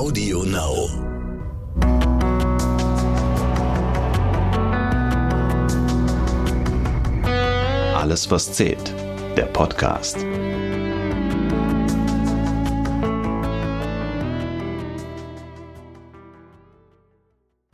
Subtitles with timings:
[0.00, 0.88] Audio Now.
[7.94, 8.94] Alles, was zählt.
[9.36, 10.24] Der Podcast.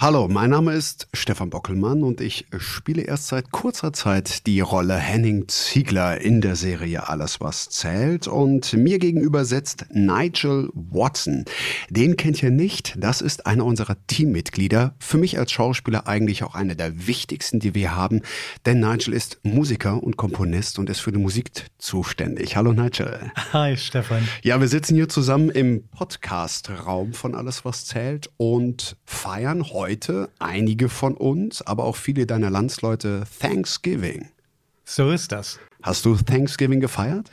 [0.06, 4.94] Hallo, mein Name ist Stefan Bockelmann und ich spiele erst seit kurzer Zeit die Rolle
[4.94, 11.44] Henning Ziegler in der Serie Alles was zählt und mir gegenüber sitzt Nigel Watson.
[11.90, 14.94] Den kennt ihr nicht, das ist einer unserer Teammitglieder.
[15.00, 18.22] Für mich als Schauspieler eigentlich auch einer der wichtigsten, die wir haben,
[18.64, 22.54] denn Nigel ist Musiker und Komponist und ist für die Musik zuständig.
[22.54, 23.32] Hallo Nigel.
[23.52, 24.28] Hi Stefan.
[24.44, 30.28] Ja, wir sitzen hier zusammen im Podcast-Raum von Alles was zählt und feiern heute heute
[30.38, 34.28] einige von uns, aber auch viele deiner Landsleute Thanksgiving.
[34.84, 35.58] So ist das.
[35.82, 37.30] Hast du Thanksgiving gefeiert?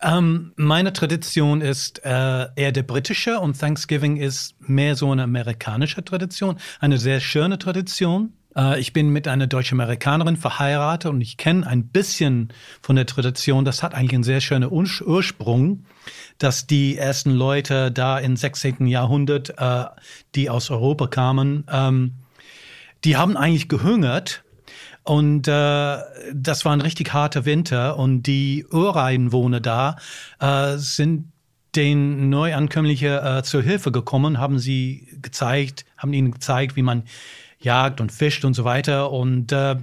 [0.00, 6.04] Ähm, meine Tradition ist äh, eher der britische und Thanksgiving ist mehr so eine amerikanische
[6.04, 8.32] Tradition, eine sehr schöne Tradition.
[8.58, 13.64] Äh, ich bin mit einer deutsch-Amerikanerin verheiratet und ich kenne ein bisschen von der Tradition.
[13.64, 15.84] Das hat eigentlich einen sehr schönen Ursprung
[16.38, 18.86] dass die ersten Leute da im 16.
[18.86, 19.86] Jahrhundert, äh,
[20.36, 22.14] die aus Europa kamen, ähm,
[23.04, 24.44] die haben eigentlich gehungert.
[25.02, 25.98] Und äh,
[26.32, 27.96] das war ein richtig harter Winter.
[27.96, 29.96] Und die Ureinwohner da
[30.76, 31.32] sind
[31.74, 37.04] den Neuankömmlichen äh, zur Hilfe gekommen, haben sie gezeigt, haben ihnen gezeigt, wie man
[37.60, 39.10] jagt und fischt und so weiter.
[39.10, 39.76] Und äh,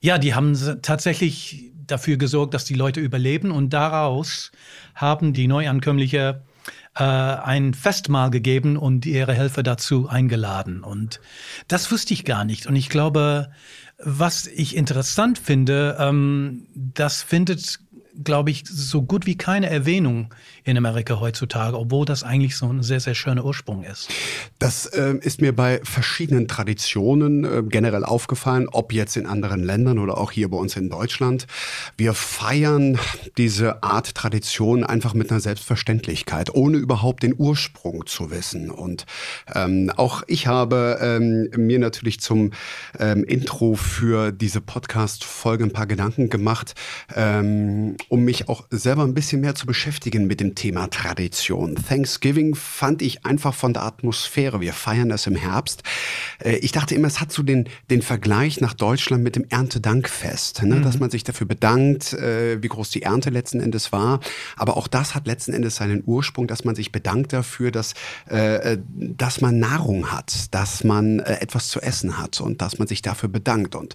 [0.00, 4.52] ja, die haben tatsächlich dafür gesorgt, dass die Leute überleben und daraus
[4.94, 6.42] haben die Neuankömmlinge
[6.94, 10.82] äh, ein Festmahl gegeben und ihre Helfer dazu eingeladen.
[10.82, 11.20] Und
[11.68, 12.66] das wusste ich gar nicht.
[12.66, 13.50] Und ich glaube,
[13.98, 17.80] was ich interessant finde, ähm, das findet
[18.22, 20.32] glaube ich, so gut wie keine Erwähnung
[20.64, 24.08] in Amerika heutzutage, obwohl das eigentlich so ein sehr, sehr schöner Ursprung ist.
[24.58, 29.98] Das äh, ist mir bei verschiedenen Traditionen äh, generell aufgefallen, ob jetzt in anderen Ländern
[29.98, 31.46] oder auch hier bei uns in Deutschland.
[31.96, 32.98] Wir feiern
[33.38, 38.70] diese Art Tradition einfach mit einer Selbstverständlichkeit, ohne überhaupt den Ursprung zu wissen.
[38.70, 39.06] Und
[39.54, 42.52] ähm, auch ich habe ähm, mir natürlich zum
[42.98, 46.74] ähm, Intro für diese Podcast-Folge ein paar Gedanken gemacht.
[48.10, 51.76] Um mich auch selber ein bisschen mehr zu beschäftigen mit dem Thema Tradition.
[51.76, 54.60] Thanksgiving fand ich einfach von der Atmosphäre.
[54.60, 55.84] Wir feiern das im Herbst.
[56.42, 60.64] Äh, ich dachte immer, es hat so den, den Vergleich nach Deutschland mit dem Erntedankfest,
[60.64, 60.74] ne?
[60.74, 60.82] Mhm.
[60.82, 64.18] dass man sich dafür bedankt, äh, wie groß die Ernte letzten Endes war.
[64.56, 67.94] Aber auch das hat letzten Endes seinen Ursprung, dass man sich bedankt dafür, dass,
[68.26, 73.02] äh, dass man Nahrung hat, dass man etwas zu essen hat und dass man sich
[73.02, 73.76] dafür bedankt.
[73.76, 73.94] Und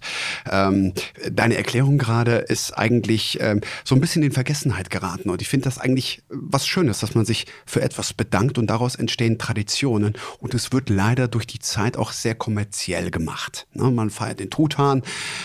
[0.49, 0.93] ähm,
[1.29, 5.29] deine Erklärung gerade ist eigentlich ähm, so ein bisschen in Vergessenheit geraten.
[5.29, 8.95] Und ich finde das eigentlich was Schönes, dass man sich für etwas bedankt und daraus
[8.95, 10.13] entstehen Traditionen.
[10.39, 13.67] Und es wird leider durch die Zeit auch sehr kommerziell gemacht.
[13.73, 15.01] Ne, man feiert den Truthahn.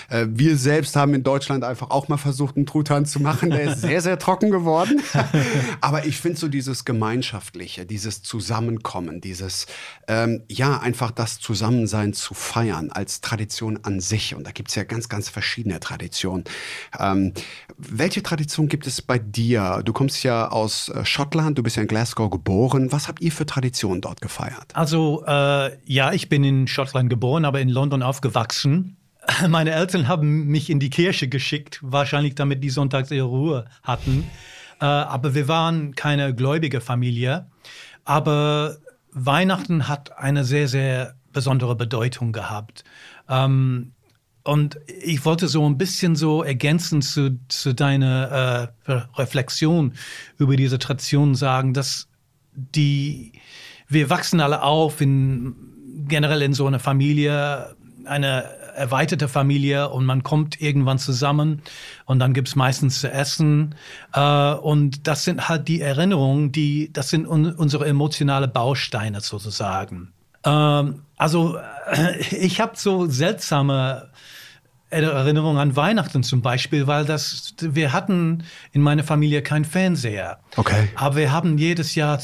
[0.09, 3.51] Äh, wir selbst haben in Deutschland einfach auch mal versucht, einen Truthahn zu machen.
[3.51, 5.01] Der ist sehr, sehr trocken geworden.
[5.81, 9.67] Aber ich finde so dieses Gemeinschaftliche, dieses Zusammenkommen, dieses,
[10.09, 14.35] ähm, ja, einfach das Zusammensein zu feiern als Tradition an sich.
[14.35, 16.45] Und da gibt es ja ganz, ganz verschiedene Traditionen.
[16.99, 17.33] Ähm,
[17.77, 19.83] welche Tradition Tradition gibt es bei dir?
[19.85, 22.91] Du kommst ja aus äh, Schottland, du bist ja in Glasgow geboren.
[22.91, 24.75] Was habt ihr für Traditionen dort gefeiert?
[24.75, 28.97] Also äh, ja, ich bin in Schottland geboren, aber in London aufgewachsen.
[29.49, 34.25] Meine Eltern haben mich in die Kirche geschickt, wahrscheinlich damit die sonntags ihre Ruhe hatten.
[34.81, 37.51] Äh, aber wir waren keine gläubige Familie.
[38.07, 38.79] Aber
[39.13, 42.85] Weihnachten hat eine sehr, sehr besondere Bedeutung gehabt.
[43.29, 43.93] Ähm,
[44.43, 49.93] und ich wollte so ein bisschen so ergänzen zu, zu deiner äh, Reflexion
[50.39, 52.09] über diese Tradition sagen, dass
[52.53, 53.33] die,
[53.89, 55.55] wir wachsen alle auf in,
[56.09, 61.63] generell in so einer Familie, eine erweiterte Familie und man kommt irgendwann zusammen
[62.07, 63.75] und dann gibt es meistens zu essen.
[64.15, 70.13] Äh, und das sind halt die Erinnerungen, die, das sind un unsere emotionale Bausteine sozusagen.
[70.45, 71.59] Ähm, also
[72.31, 74.10] ich habe so seltsame
[74.91, 80.41] Erinnerung an Weihnachten zum Beispiel, weil das, wir hatten in meiner Familie keinen Fernseher.
[80.57, 80.89] Okay.
[80.97, 82.19] Aber wir haben jedes Jahr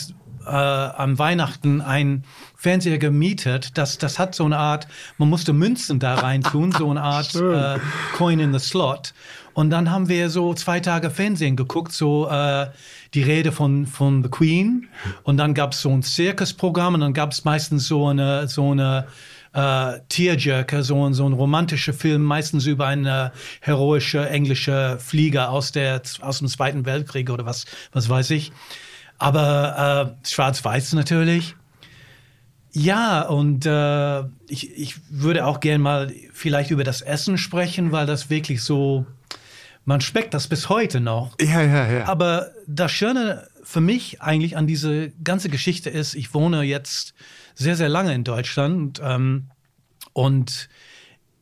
[0.46, 2.24] äh, am Weihnachten ein
[2.56, 3.76] Fernseher gemietet.
[3.78, 4.86] Das, das hat so eine Art,
[5.18, 7.78] man musste Münzen da rein tun, so eine Art äh,
[8.16, 9.12] Coin in the Slot.
[9.54, 12.66] Und dann haben wir so zwei Tage Fernsehen geguckt, so äh,
[13.14, 14.88] die Rede von, von The Queen.
[15.22, 18.72] Und dann gab es so ein Zirkusprogramm und dann gab es meistens so eine, so
[18.72, 19.06] eine
[19.56, 26.02] äh, Tearjerker, so, so ein romantischer Film, meistens über eine heroische englische Flieger aus, der,
[26.20, 28.52] aus dem Zweiten Weltkrieg oder was, was weiß ich.
[29.16, 31.56] Aber äh, schwarz-weiß natürlich.
[32.72, 38.04] Ja, und äh, ich, ich würde auch gern mal vielleicht über das Essen sprechen, weil
[38.04, 39.06] das wirklich so,
[39.86, 41.34] man schmeckt das bis heute noch.
[41.40, 42.04] Ja, ja, ja.
[42.04, 47.14] Aber das Schöne für mich eigentlich an diese ganze Geschichte ist, ich wohne jetzt
[47.56, 49.50] sehr, sehr lange in Deutschland ähm,
[50.12, 50.68] und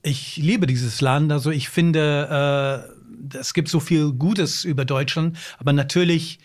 [0.02, 1.32] ich liebe dieses Land.
[1.32, 2.88] Also ich finde,
[3.32, 6.38] äh, es gibt so viel Gutes über Deutschland, aber natürlich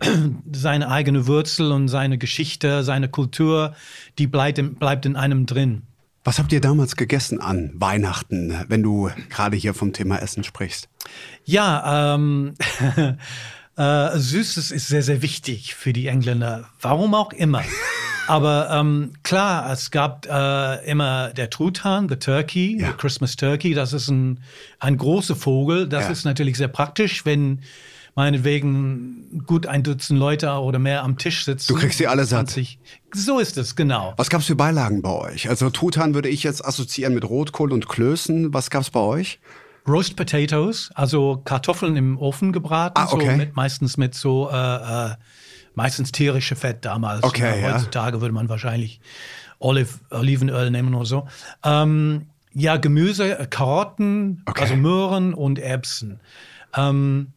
[0.52, 3.74] seine eigene Wurzel und seine Geschichte, seine Kultur,
[4.18, 5.82] die bleibt, in, bleibt in einem drin.
[6.24, 10.88] Was habt ihr damals gegessen an Weihnachten, wenn du gerade hier vom Thema Essen sprichst?
[11.44, 12.54] Ja, ähm,
[13.76, 16.66] äh, Süßes ist sehr, sehr wichtig für die Engländer.
[16.80, 17.62] Warum auch immer.
[18.26, 22.88] Aber ähm, klar, es gab äh, immer der Truthahn, the Turkey, ja.
[22.88, 23.74] the Christmas Turkey.
[23.74, 24.40] Das ist ein,
[24.78, 25.88] ein großer Vogel.
[25.88, 26.10] Das ja.
[26.10, 27.60] ist natürlich sehr praktisch, wenn
[28.14, 31.72] meinetwegen gut ein Dutzend Leute oder mehr am Tisch sitzen.
[31.72, 32.58] Du kriegst sie alle satt.
[33.12, 34.14] So ist es, genau.
[34.16, 35.48] Was gab's für Beilagen bei euch?
[35.48, 38.54] Also Truthahn würde ich jetzt assoziieren mit Rotkohl und Klößen.
[38.54, 39.40] Was gab's bei euch?
[39.86, 43.30] Roast Potatoes, also Kartoffeln im Ofen gebraten, ah, okay.
[43.32, 45.14] so mit, meistens mit so äh, äh,
[45.74, 47.22] meistens tierische Fett damals.
[47.22, 49.00] Okay, ja, heutzutage würde man wahrscheinlich
[49.58, 51.28] Olive, Olivenöl nehmen oder so.
[51.64, 54.62] Ähm, ja, Gemüse, äh, Karotten, okay.
[54.62, 56.20] also Möhren und Erbsen.
[56.76, 57.32] Ähm,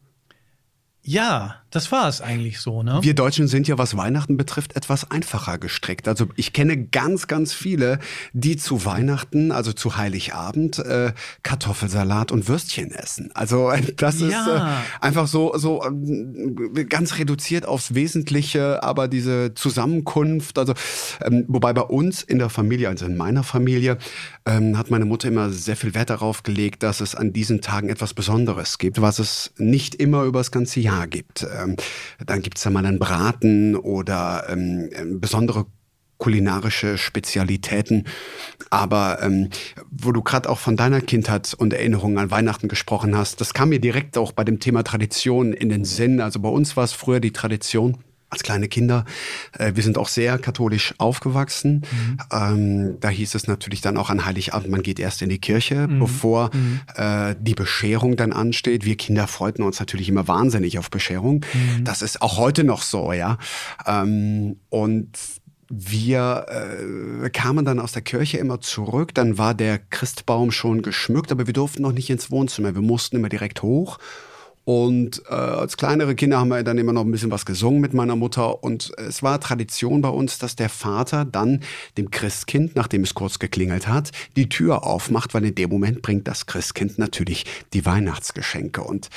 [1.02, 2.98] ja, das war es eigentlich so, ne?
[3.02, 6.08] Wir Deutschen sind ja, was Weihnachten betrifft, etwas einfacher gestrickt.
[6.08, 7.98] Also ich kenne ganz, ganz viele,
[8.32, 11.12] die zu Weihnachten, also zu Heiligabend, äh,
[11.42, 13.30] Kartoffelsalat und Würstchen essen.
[13.34, 14.28] Also das ja.
[14.28, 14.60] ist äh,
[15.04, 20.72] einfach so, so äh, ganz reduziert aufs Wesentliche, aber diese Zusammenkunft, also
[21.22, 23.98] ähm, wobei bei uns in der Familie, also in meiner Familie,
[24.46, 27.90] ähm, hat meine Mutter immer sehr viel Wert darauf gelegt, dass es an diesen Tagen
[27.90, 31.46] etwas Besonderes gibt, was es nicht immer über das ganze Jahr gibt.
[31.58, 31.76] Ähm,
[32.26, 35.66] dann gibt es da mal einen Braten oder ähm, ähm, besondere
[36.18, 38.04] kulinarische Spezialitäten.
[38.70, 39.50] Aber ähm,
[39.90, 43.70] wo du gerade auch von deiner Kindheit und Erinnerungen an Weihnachten gesprochen hast, das kam
[43.70, 46.20] mir direkt auch bei dem Thema Tradition in den Sinn.
[46.20, 47.98] Also bei uns war es früher die Tradition,
[48.30, 49.04] als kleine Kinder.
[49.58, 51.82] Äh, wir sind auch sehr katholisch aufgewachsen.
[51.90, 52.18] Mhm.
[52.32, 55.88] Ähm, da hieß es natürlich dann auch an Heiligabend, man geht erst in die Kirche,
[55.88, 55.98] mhm.
[55.98, 56.80] bevor mhm.
[56.94, 58.84] Äh, die Bescherung dann ansteht.
[58.84, 61.44] Wir Kinder freuten uns natürlich immer wahnsinnig auf Bescherung.
[61.52, 61.84] Mhm.
[61.84, 63.38] Das ist auch heute noch so, ja.
[63.86, 65.16] Ähm, und
[65.70, 71.30] wir äh, kamen dann aus der Kirche immer zurück, dann war der Christbaum schon geschmückt,
[71.30, 72.74] aber wir durften noch nicht ins Wohnzimmer.
[72.74, 73.98] Wir mussten immer direkt hoch
[74.68, 77.94] und äh, als kleinere Kinder haben wir dann immer noch ein bisschen was gesungen mit
[77.94, 78.62] meiner Mutter.
[78.62, 81.60] Und es war Tradition bei uns, dass der Vater dann
[81.96, 86.28] dem Christkind, nachdem es kurz geklingelt hat, die Tür aufmacht, weil in dem Moment bringt
[86.28, 88.82] das Christkind natürlich die Weihnachtsgeschenke.
[88.82, 89.08] Und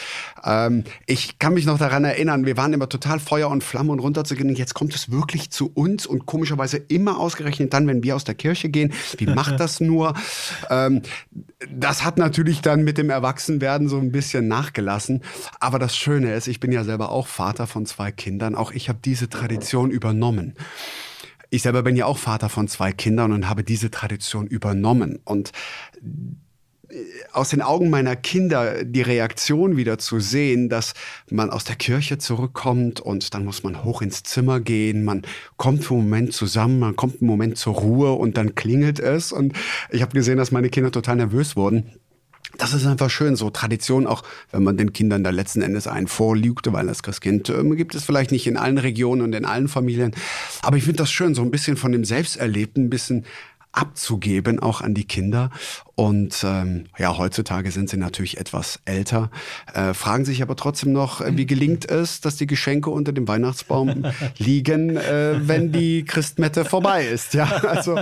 [0.45, 3.99] ähm, ich kann mich noch daran erinnern, wir waren immer total Feuer und Flamme und
[3.99, 4.55] runterzugehen.
[4.55, 8.35] Jetzt kommt es wirklich zu uns und komischerweise immer ausgerechnet dann, wenn wir aus der
[8.35, 8.93] Kirche gehen.
[9.17, 10.13] Wie macht das nur?
[10.69, 11.01] ähm,
[11.69, 15.21] das hat natürlich dann mit dem Erwachsenwerden so ein bisschen nachgelassen.
[15.59, 18.55] Aber das Schöne ist, ich bin ja selber auch Vater von zwei Kindern.
[18.55, 20.55] Auch ich habe diese Tradition übernommen.
[21.49, 25.19] Ich selber bin ja auch Vater von zwei Kindern und habe diese Tradition übernommen.
[25.25, 25.51] Und
[26.89, 26.95] äh,
[27.33, 30.93] aus den Augen meiner Kinder die Reaktion wieder zu sehen, dass
[31.29, 35.23] man aus der Kirche zurückkommt und dann muss man hoch ins Zimmer gehen, man
[35.57, 39.31] kommt für einen Moment zusammen, man kommt einen Moment zur Ruhe und dann klingelt es.
[39.31, 39.53] Und
[39.89, 41.91] ich habe gesehen, dass meine Kinder total nervös wurden
[42.57, 46.07] das ist einfach schön, so Tradition, auch wenn man den Kindern da letzten Endes einen
[46.07, 49.67] vorlügt, weil das Christkind äh, gibt es vielleicht nicht in allen Regionen und in allen
[49.67, 50.13] Familien.
[50.61, 53.25] Aber ich finde das schön, so ein bisschen von dem Selbsterlebten, ein bisschen
[53.71, 55.49] abzugeben, auch an die Kinder.
[56.01, 59.29] Und ähm, ja, heutzutage sind sie natürlich etwas älter,
[59.71, 63.27] äh, fragen sich aber trotzdem noch, äh, wie gelingt es, dass die Geschenke unter dem
[63.27, 64.07] Weihnachtsbaum
[64.39, 67.35] liegen, äh, wenn die Christmette vorbei ist.
[67.35, 67.99] Ja, also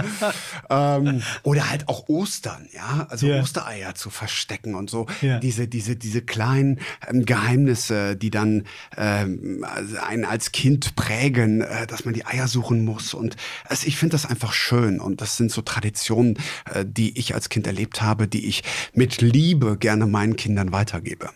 [0.70, 3.42] ähm, oder halt auch Ostern, ja, also yeah.
[3.42, 5.40] Ostereier zu verstecken und so yeah.
[5.40, 8.64] diese diese diese kleinen ähm, Geheimnisse, die dann
[8.96, 9.66] ähm,
[10.08, 14.14] einen als Kind prägen, äh, dass man die Eier suchen muss und also ich finde
[14.14, 16.38] das einfach schön und das sind so Traditionen,
[16.74, 20.72] äh, die ich als Kind erlebt erlebt habe, die ich mit Liebe gerne meinen Kindern
[20.72, 21.30] weitergebe.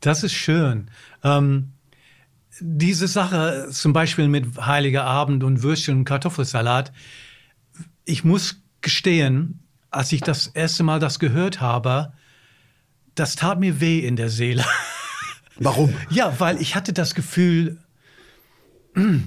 [0.00, 0.90] Das ist schön.
[1.22, 1.72] Ähm,
[2.60, 6.92] diese Sache zum Beispiel mit Heiliger Abend und Würstchen und Kartoffelsalat,
[8.04, 12.12] ich muss gestehen, als ich das erste Mal das gehört habe,
[13.14, 14.64] das tat mir weh in der Seele.
[15.56, 15.94] Warum?
[16.10, 17.78] ja, weil ich hatte das Gefühl,
[18.96, 19.20] äh,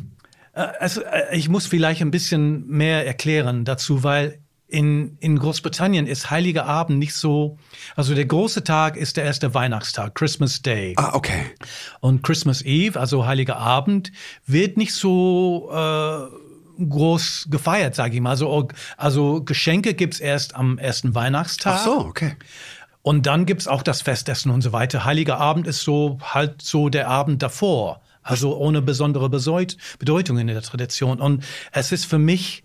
[0.53, 4.44] also äh, ich muss vielleicht ein bisschen mehr erklären dazu, weil
[4.75, 7.57] in, in Großbritannien ist Heiliger Abend nicht so,
[7.95, 10.93] also der große Tag ist der erste Weihnachtstag, Christmas Day.
[10.97, 11.45] Ah, okay.
[12.01, 14.11] Und Christmas Eve, also Heiliger Abend,
[14.45, 18.31] wird nicht so äh, groß gefeiert, sage ich mal.
[18.31, 18.67] Also,
[18.97, 21.77] also Geschenke gibt's erst am ersten Weihnachtstag.
[21.77, 22.35] Ach so, okay.
[23.01, 25.05] Und dann gibt's auch das Festessen und so weiter.
[25.05, 28.01] Heiliger Abend ist so halt so der Abend davor.
[28.23, 31.21] Also ohne besondere Bedeutung in der Tradition.
[31.21, 32.63] Und es ist für mich,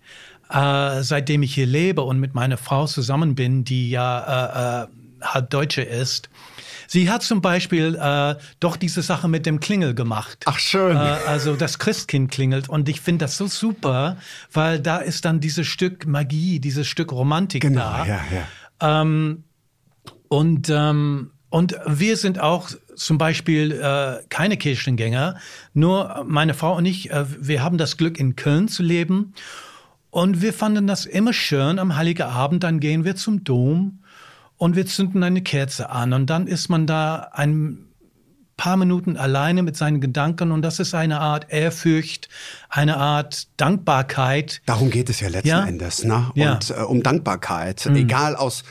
[0.51, 4.87] äh, seitdem ich hier lebe und mit meiner Frau zusammen bin, die ja äh, äh,
[5.21, 6.29] halt Deutsche ist,
[6.91, 10.43] Sie hat zum Beispiel äh, doch diese Sache mit dem Klingel gemacht.
[10.43, 10.97] Ach schön.
[10.97, 14.17] Äh, also das Christkind klingelt und ich finde das so super,
[14.51, 18.05] weil da ist dann dieses Stück Magie, dieses Stück Romantik genau, da.
[18.05, 18.19] Ja,
[18.81, 19.01] ja.
[19.01, 19.45] Ähm,
[20.27, 25.37] und ähm, und wir sind auch zum Beispiel äh, keine Kirchengänger,
[25.73, 29.33] nur meine Frau und ich, äh, wir haben das Glück, in Köln zu leben.
[30.11, 34.03] Und wir fanden das immer schön am Heiligen Abend, dann gehen wir zum Dom
[34.57, 36.13] und wir zünden eine Kerze an.
[36.13, 37.87] Und dann ist man da ein
[38.57, 42.29] paar Minuten alleine mit seinen Gedanken und das ist eine Art Ehrfurcht,
[42.69, 44.61] eine Art Dankbarkeit.
[44.67, 45.65] Darum geht es ja letzten ja?
[45.65, 46.29] Endes, ne?
[46.35, 46.53] Ja.
[46.53, 47.95] Und äh, um Dankbarkeit, mhm.
[47.95, 48.63] egal aus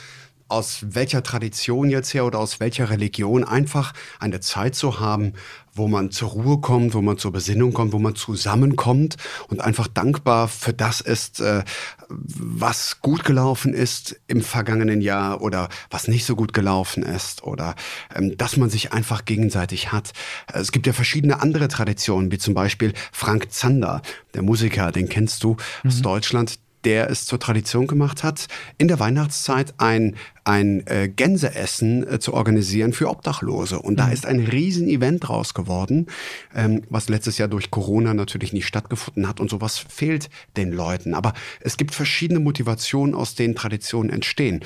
[0.50, 5.34] aus welcher Tradition jetzt her oder aus welcher Religion, einfach eine Zeit zu haben,
[5.80, 9.16] wo man zur Ruhe kommt, wo man zur Besinnung kommt, wo man zusammenkommt
[9.48, 11.64] und einfach dankbar für das ist, äh,
[12.08, 17.74] was gut gelaufen ist im vergangenen Jahr oder was nicht so gut gelaufen ist oder
[18.14, 20.12] ähm, dass man sich einfach gegenseitig hat.
[20.52, 24.02] Es gibt ja verschiedene andere Traditionen, wie zum Beispiel Frank Zander,
[24.34, 25.88] der Musiker, den kennst du mhm.
[25.88, 28.46] aus Deutschland der es zur Tradition gemacht hat,
[28.78, 33.78] in der Weihnachtszeit ein, ein äh, Gänseessen äh, zu organisieren für Obdachlose.
[33.78, 34.12] Und da mhm.
[34.12, 36.06] ist ein Riesenevent draus geworden,
[36.54, 39.40] ähm, was letztes Jahr durch Corona natürlich nicht stattgefunden hat.
[39.40, 41.14] Und sowas fehlt den Leuten.
[41.14, 44.64] Aber es gibt verschiedene Motivationen, aus denen Traditionen entstehen.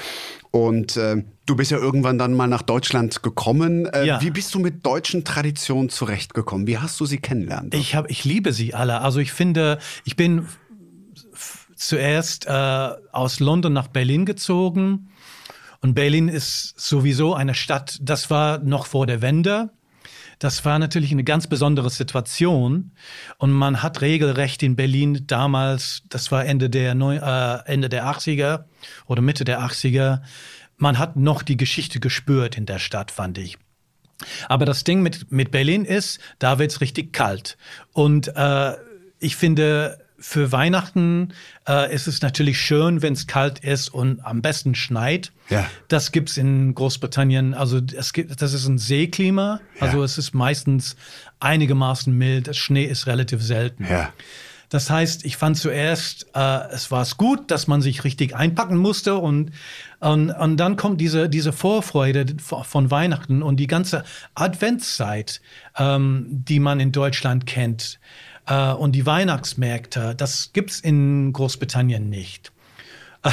[0.51, 3.87] Und äh, du bist ja irgendwann dann mal nach Deutschland gekommen.
[3.87, 4.21] Äh, Ja.
[4.21, 6.69] Wie bist du mit deutschen Traditionen zurechtgekommen?
[6.69, 7.71] Wie hast du sie kennenlernen?
[7.71, 7.83] dürfen?
[7.83, 9.01] Ich, hab, ich liebe sie alle.
[9.01, 10.47] Also ich finde, ich bin
[11.77, 12.51] zuerst äh,
[13.13, 15.11] aus London nach Berlin gezogen.
[15.81, 19.71] Und Berlin ist sowieso eine Stadt, das war noch vor der Wende.
[20.39, 22.93] Das war natürlich eine ganz besondere Situation.
[23.39, 28.07] Und man hat regelrecht in Berlin damals, das war Ende der, Neu äh, Ende der
[28.07, 28.65] 80er
[29.07, 30.23] oder Mitte der 80er,
[30.77, 33.59] man hat noch die Geschichte gespürt in der Stadt, fand ich.
[34.49, 37.57] Aber das Ding mit, mit Berlin ist, da wird's richtig kalt.
[37.93, 38.73] Und äh,
[39.19, 41.35] ich finde, für Weihnachten
[41.69, 45.33] äh, ist es natürlich schön, wenn es kalt ist und am besten schneit.
[45.51, 45.67] Ja.
[45.89, 47.53] Das gibt's in Großbritannien.
[47.53, 49.61] Also es gibt, das ist ein Seeklima.
[49.81, 50.05] Also Ja.
[50.05, 50.97] es ist meistens
[51.41, 52.49] einigermaßen mild.
[52.49, 53.85] Das Schnee ist relativ selten.
[53.89, 54.15] Ja.
[54.71, 58.79] Das heißt, ich fand zuerst, äh, es war es gut, dass man sich richtig einpacken
[58.79, 59.51] musste und,
[60.01, 64.05] und, und dann kommt diese, diese Vorfreude von Weihnachten und die ganze
[64.35, 65.43] Adventszeit,
[65.79, 68.01] ähm, die man in Deutschland kennt
[68.47, 72.53] äh, und die Weihnachtsmärkte, das gibt's in Großbritannien nicht.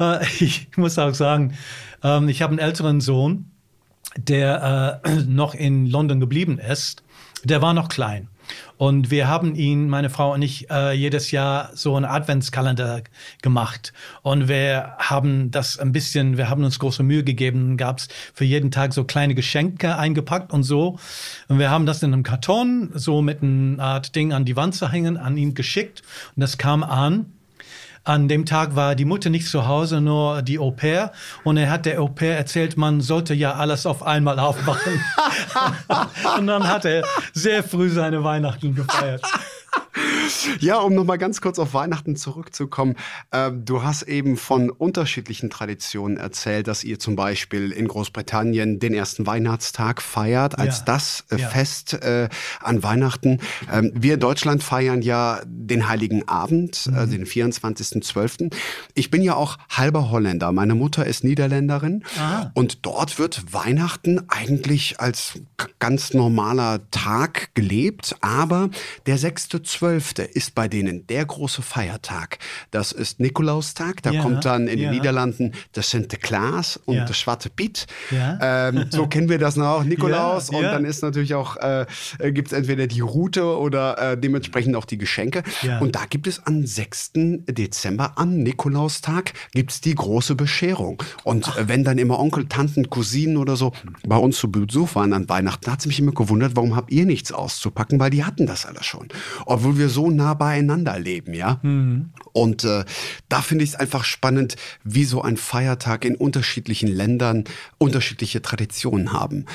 [0.00, 1.56] Äh, ich muss auch sagen,
[2.02, 3.50] ähm, ich habe einen älteren Sohn,
[4.16, 7.02] der äh, noch in London geblieben ist.
[7.44, 8.28] Der war noch klein.
[8.78, 13.02] Und wir haben ihn, meine Frau und ich, äh, jedes Jahr so einen Adventskalender
[13.42, 13.92] gemacht.
[14.22, 18.44] Und wir haben das ein bisschen, wir haben uns große Mühe gegeben, gab es für
[18.44, 20.98] jeden Tag so kleine Geschenke eingepackt und so.
[21.48, 24.74] Und wir haben das in einem Karton so mit einer Art Ding an die Wand
[24.74, 26.02] zu hängen, an ihn geschickt.
[26.34, 27.32] Und das kam an.
[28.06, 31.10] An dem Tag war die Mutter nicht zu Hause, nur die Au pair.
[31.42, 35.00] Und er hat der Au pair erzählt, man sollte ja alles auf einmal aufmachen.
[36.38, 39.22] und dann hat er sehr früh seine Weihnachten gefeiert.
[40.60, 42.96] Ja, um nochmal ganz kurz auf Weihnachten zurückzukommen.
[43.32, 48.94] Ähm, du hast eben von unterschiedlichen Traditionen erzählt, dass ihr zum Beispiel in Großbritannien den
[48.94, 50.84] ersten Weihnachtstag feiert, als Ja.
[50.86, 51.48] das äh, Ja.
[51.48, 52.28] Fest äh,
[52.60, 53.40] an Weihnachten.
[53.72, 56.96] Ähm, wir in Deutschland feiern ja den Heiligen Abend, Mhm.
[56.96, 58.52] äh, den 24.12.
[58.94, 60.52] Ich bin ja auch halber Holländer.
[60.52, 62.04] Meine Mutter ist Niederländerin.
[62.18, 62.50] Aha.
[62.54, 65.38] Und dort wird Weihnachten eigentlich als
[65.78, 68.70] ganz normaler Tag gelebt, aber
[69.06, 70.28] der 6.12.
[70.36, 72.38] ist bei denen der große Feiertag.
[72.70, 74.90] Das ist Nikolaustag, da Ja, kommt dann in ja.
[74.90, 77.04] den Niederlanden der Sinterklaas und Ja.
[77.04, 77.86] der Schwarze Piet.
[78.12, 80.50] Ähm, so kennen wir das noch, Nikolaus.
[80.50, 81.86] Und dann ist natürlich auch, äh,
[82.32, 85.42] gibt es entweder die Route oder äh, dementsprechend auch die Geschenke.
[85.80, 87.12] Und da gibt es am 6.
[87.48, 91.02] Dezember, am Nikolaustag, gibt es die große Bescherung.
[91.24, 93.72] Und äh, wenn dann immer Onkel, Tanten, Cousinen oder so
[94.06, 97.06] bei uns zu Besuch waren an Weihnachten, hat es mich immer gewundert, warum habt ihr
[97.06, 99.08] nichts auszupacken, weil die hatten das alles schon.
[99.46, 101.60] Obwohl wir so nah beieinander leben, ja.
[102.32, 102.84] Und äh,
[103.28, 107.44] da finde ich es einfach spannend, wie so ein Feiertag in unterschiedlichen Ländern
[107.78, 109.46] unterschiedliche Traditionen haben.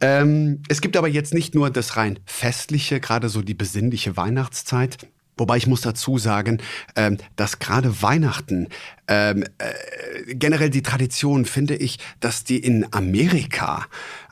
[0.00, 4.98] Ähm, es gibt aber jetzt nicht nur das rein festliche, gerade so die besinnliche Weihnachtszeit.
[5.36, 6.58] Wobei ich muss dazu sagen,
[6.96, 8.68] ähm, dass gerade Weihnachten
[9.06, 13.86] ähm, äh, generell die Tradition finde ich, dass die in Amerika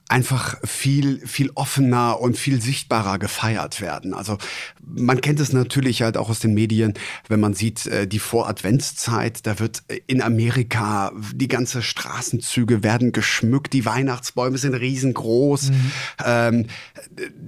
[0.09, 4.15] einfach viel, viel offener und viel sichtbarer gefeiert werden.
[4.15, 4.39] Also
[4.81, 6.95] man kennt es natürlich halt auch aus den Medien,
[7.29, 13.73] wenn man sieht, äh, die Voradventszeit, da wird in Amerika die ganze Straßenzüge werden geschmückt,
[13.73, 15.71] die Weihnachtsbäume sind riesengroß.
[15.71, 15.93] Mhm.
[16.25, 16.67] Ähm,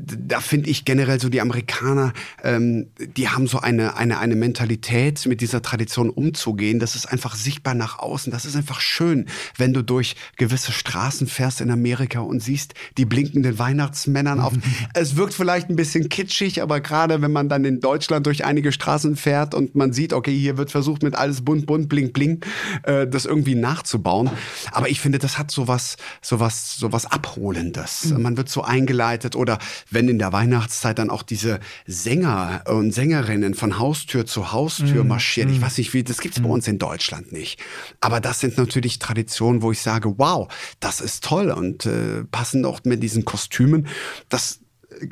[0.00, 2.12] da finde ich generell so die Amerikaner,
[2.43, 6.81] ähm, die haben so eine, eine, eine Mentalität, mit dieser Tradition umzugehen.
[6.81, 8.33] Das ist einfach sichtbar nach außen.
[8.33, 13.05] Das ist einfach schön, wenn du durch gewisse Straßen fährst in Amerika und siehst die
[13.05, 14.55] blinkenden Weihnachtsmännern auf.
[14.95, 18.73] es wirkt vielleicht ein bisschen kitschig, aber gerade wenn man dann in Deutschland durch einige
[18.73, 22.47] Straßen fährt und man sieht, okay, hier wird versucht mit alles bunt, bunt, blink, blink,
[22.85, 24.31] äh, das irgendwie nachzubauen.
[24.73, 28.07] Aber ich finde, das hat sowas, sowas, sowas Abholendes.
[28.07, 28.23] Mhm.
[28.23, 29.59] Man wird so eingeleitet oder
[29.90, 35.09] wenn in der Weihnachtszeit dann auch diese Sänger und Sängerinnen von Haustür zu Haustür mhm.
[35.09, 35.50] marschieren.
[35.50, 35.62] Ich mhm.
[35.62, 36.55] weiß nicht, wie, das gibt's bei mhm.
[36.55, 37.61] uns in Deutschland nicht.
[38.00, 40.49] Aber das sind natürlich Traditionen, wo ich sage, wow,
[40.81, 43.88] das ist toll und äh, passen auch mit diesen Kostümen.
[44.28, 45.09] Das äh,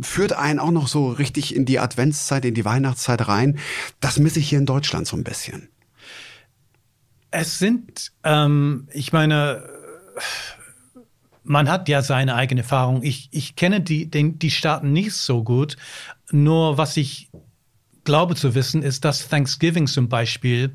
[0.00, 3.58] führt einen auch noch so richtig in die Adventszeit, in die Weihnachtszeit rein.
[4.00, 5.68] Das misse ich hier in Deutschland so ein bisschen.
[7.30, 9.68] Es sind, ähm, ich meine,
[11.42, 13.02] man hat ja seine eigene Erfahrung.
[13.02, 15.76] Ich, ich kenne die, den, die Staaten nicht so gut.
[16.30, 17.28] Nur was ich
[18.04, 20.74] glaube zu wissen, ist, dass Thanksgiving zum Beispiel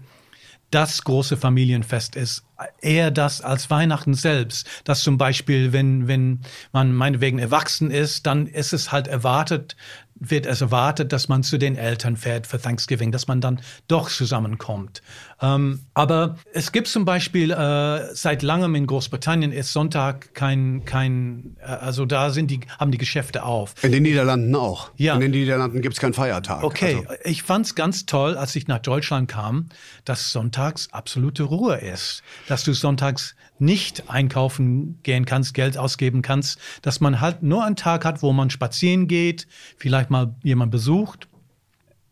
[0.72, 2.44] das große Familienfest ist,
[2.82, 4.68] eher das als Weihnachten selbst.
[4.84, 6.42] Dass zum Beispiel, wenn, wenn
[6.72, 9.76] man meinetwegen erwachsen ist, dann ist es halt erwartet,
[10.18, 14.10] wird es erwartet, dass man zu den Eltern fährt für Thanksgiving, dass man dann doch
[14.10, 15.02] zusammenkommt.
[15.42, 21.58] Ähm, aber es gibt zum Beispiel äh, seit langem in Großbritannien ist Sonntag kein, kein
[21.60, 23.76] äh, also da sind die, haben die Geschäfte auf.
[23.84, 24.92] In den Niederlanden auch.
[24.96, 25.16] Ja.
[25.16, 26.64] In den Niederlanden gibt es keinen Feiertag.
[26.64, 27.22] Okay, also.
[27.26, 29.68] ich fand es ganz toll, als ich nach Deutschland kam,
[30.06, 32.24] dass sonntags absolute Ruhe ist.
[32.48, 37.76] Dass du sonntags nicht einkaufen gehen kannst, Geld ausgeben kannst, dass man halt nur einen
[37.76, 41.28] Tag hat, wo man spazieren geht, vielleicht mal jemand besucht.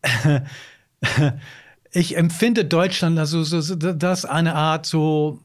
[1.92, 5.40] ich empfinde Deutschland also so, so, das eine Art so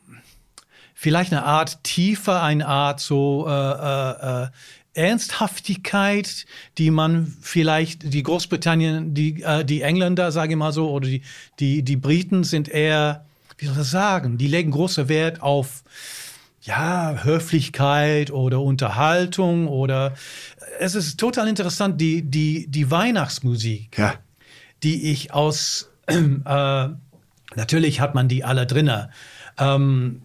[0.94, 4.48] vielleicht eine Art tiefer, eine Art so äh, äh, äh,
[4.94, 6.46] Ernsthaftigkeit,
[6.78, 11.22] die man vielleicht die Großbritannien, die äh, die Engländer, sage ich mal so, oder die
[11.60, 13.26] die die Briten sind eher
[13.60, 15.84] wie soll ich sagen, die legen großen Wert auf
[16.62, 20.14] ja, Höflichkeit oder Unterhaltung oder
[20.80, 24.16] es ist total interessant, die, die, die Weihnachtsmusik, ja.
[24.84, 26.90] die ich aus, äh,
[27.56, 29.10] natürlich hat man die alle drinne.
[29.58, 30.22] Ähm,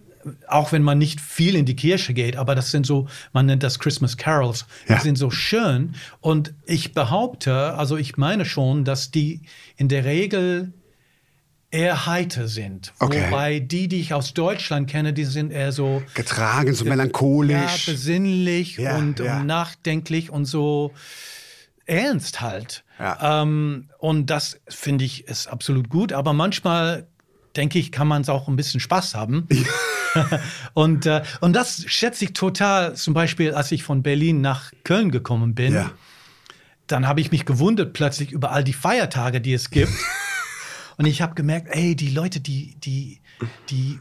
[0.48, 3.62] auch wenn man nicht viel in die Kirche geht, aber das sind so, man nennt
[3.62, 5.94] das Christmas Carols, die sind so schön.
[6.20, 9.42] Und ich behaupte, also ich meine schon, dass die
[9.76, 10.72] in der Regel
[11.74, 12.92] eher heiter sind.
[13.00, 13.26] Okay.
[13.26, 17.88] Wobei die, die ich aus Deutschland kenne, die sind eher so getragen, so melancholisch.
[17.88, 19.40] Ja, besinnlich ja, und, ja.
[19.40, 20.92] und, nachdenklich und so
[21.84, 22.84] ernst halt.
[23.20, 26.12] Ähm, und das finde ich ist absolut gut.
[26.12, 27.08] Aber manchmal
[27.56, 29.48] denke ich, kann man es auch ein bisschen Spaß haben.
[30.74, 32.94] und, äh, und das schätze ich total.
[32.94, 35.90] Zum Beispiel, als ich von Berlin nach Köln gekommen bin,
[36.86, 39.92] dann habe ich mich gewundert plötzlich über all die Feiertage, die es gibt.
[40.96, 43.20] Und ich habe gemerkt, ey, die Leute, die, die,
[43.68, 43.98] die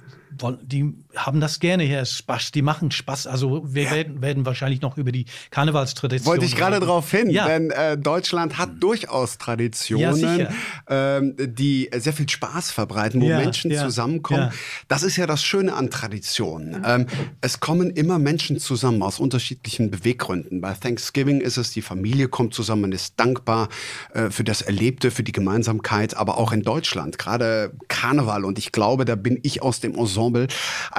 [0.61, 2.03] die haben das gerne hier.
[2.05, 3.27] Spaß, die machen Spaß.
[3.27, 3.91] Also wir ja.
[3.91, 6.25] werden, werden, wahrscheinlich noch über die Karnevalstradition.
[6.31, 7.47] Wollte ich gerade darauf hin, ja.
[7.47, 10.49] denn äh, Deutschland hat durchaus Traditionen, ja,
[10.87, 14.51] ähm, die sehr viel Spaß verbreiten, wo Menschen zusammenkommen.
[14.87, 16.83] Das ist ja das Schöne an Traditionen.
[16.85, 17.07] Ähm,
[17.41, 20.61] es kommen immer Menschen zusammen aus unterschiedlichen Beweggründen.
[20.61, 23.69] Bei Thanksgiving ist es, die Familie kommt zusammen, man ist dankbar
[24.13, 28.45] äh, für das Erlebte, für die Gemeinsamkeit, aber auch in Deutschland, gerade Karneval.
[28.45, 30.47] Und ich glaube, da bin ich aus dem Ensemble Ensemble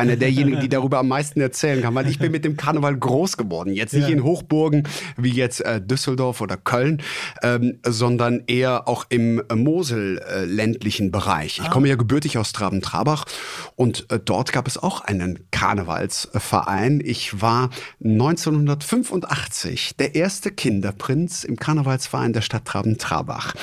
[0.05, 3.37] einer derjenigen, die darüber am meisten erzählen kann, weil ich bin mit dem Karneval groß
[3.37, 3.73] geworden.
[3.75, 4.15] Jetzt nicht ja.
[4.15, 7.03] in Hochburgen wie jetzt äh, Düsseldorf oder Köln,
[7.43, 11.59] ähm, sondern eher auch im Mosel-ländlichen äh, Bereich.
[11.59, 11.71] Ich ah.
[11.71, 13.25] komme ja gebürtig aus Traben-Trabach
[13.77, 17.01] und äh, dort gab es auch einen Karnevalsverein.
[17.05, 17.71] Ich war
[18.05, 23.55] 1985 der erste Kinderprinz im Karnevalsverein der Stadt Traben-Trabach.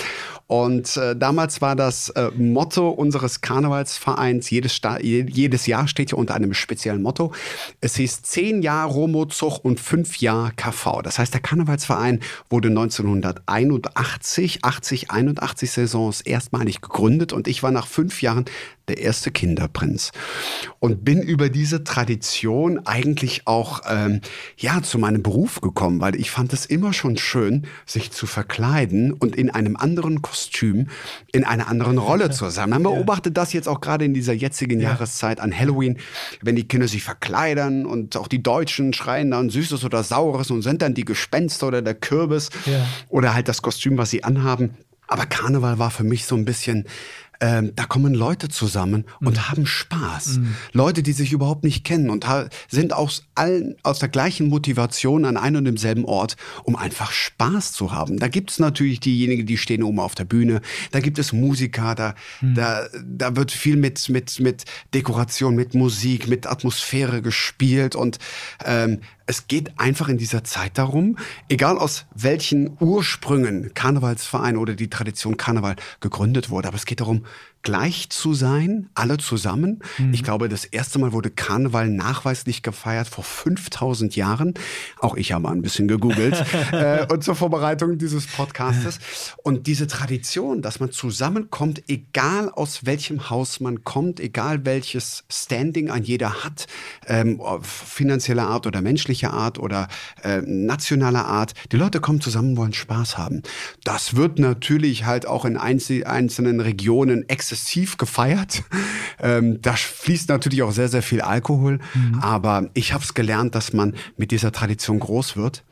[0.52, 6.36] Und äh, damals war das äh, Motto unseres Karnevalsvereins, jedes, jedes Jahr steht ja unter
[6.36, 7.32] einem speziellen Motto.
[7.80, 11.04] Es hieß zehn Jahre Romozug und fünf Jahre KV.
[11.04, 17.88] Das heißt, der Karnevalsverein wurde 1981, 80, 81 Saisons erstmalig gegründet und ich war nach
[17.88, 18.44] fünf Jahren
[18.91, 20.12] der erste Kinderprinz.
[20.80, 24.21] Und bin über diese Tradition eigentlich auch ähm,
[24.58, 29.13] ja zu meinem Beruf gekommen, weil ich fand es immer schon schön, sich zu verkleiden
[29.13, 30.88] und in einem anderen Kostüm
[31.32, 32.69] in einer anderen Rolle zu sein.
[32.69, 34.89] Man beobachtet das jetzt auch gerade in dieser jetzigen ja.
[34.89, 35.97] Jahreszeit an Halloween,
[36.41, 40.63] wenn die Kinder sich verkleidern und auch die Deutschen schreien dann Süßes oder Saures und
[40.63, 42.86] sind dann die Gespenster oder der Kürbis ja.
[43.08, 44.71] oder halt das Kostüm, was sie anhaben.
[45.12, 46.86] Aber Karneval war für mich so ein bisschen
[47.41, 49.49] ähm, da kommen Leute zusammen und mhm.
[49.49, 50.38] haben Spaß.
[50.38, 50.56] Mhm.
[50.71, 52.25] Leute, die sich überhaupt nicht kennen und
[52.69, 57.73] sind aus allen, aus der gleichen Motivation an einem und demselben Ort, um einfach Spaß
[57.73, 58.17] zu haben.
[58.17, 60.62] Da gibt es natürlich diejenigen, die stehen oben auf der Bühne.
[60.91, 62.56] Da gibt es Musiker, da, mhm.
[62.56, 68.19] da, da wird viel mit, mit, mit Dekoration, mit Musik, mit Atmosphäre gespielt und
[68.65, 68.99] ähm,
[69.32, 71.17] es geht einfach in dieser Zeit darum,
[71.48, 77.24] egal aus welchen Ursprüngen Karnevalsverein oder die Tradition Karneval gegründet wurde, aber es geht darum,
[77.63, 79.80] gleich zu sein, alle zusammen.
[79.97, 80.13] Mhm.
[80.13, 84.54] Ich glaube, das erste Mal wurde Karneval nachweislich gefeiert vor 5000 Jahren.
[85.00, 89.00] Auch ich habe ein bisschen gegoogelt äh, und zur Vorbereitung dieses Podcastes.
[89.43, 95.91] Und diese Tradition, dass man zusammenkommt, egal aus welchem Haus man kommt, egal welches Standing
[95.91, 96.65] ein jeder hat,
[97.08, 99.88] ähm, finanzieller Art oder menschlicher Art oder
[100.24, 103.43] äh, nationaler Art, die Leute kommen zusammen, wollen Spaß haben.
[103.84, 108.64] Das wird natürlich halt auch in einzelnen Regionen extra exzessiv gefeiert.
[109.24, 111.80] Ähm, da fließt natürlich auch sehr, sehr viel Alkohol.
[111.94, 112.20] Mhm.
[112.22, 115.64] Aber ich habe es gelernt, dass man mit dieser Tradition groß wird.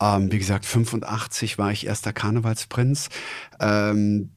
[0.00, 3.08] Ähm, wie gesagt, 85 war ich erster Karnevalsprinz.
[3.58, 4.30] Ähm,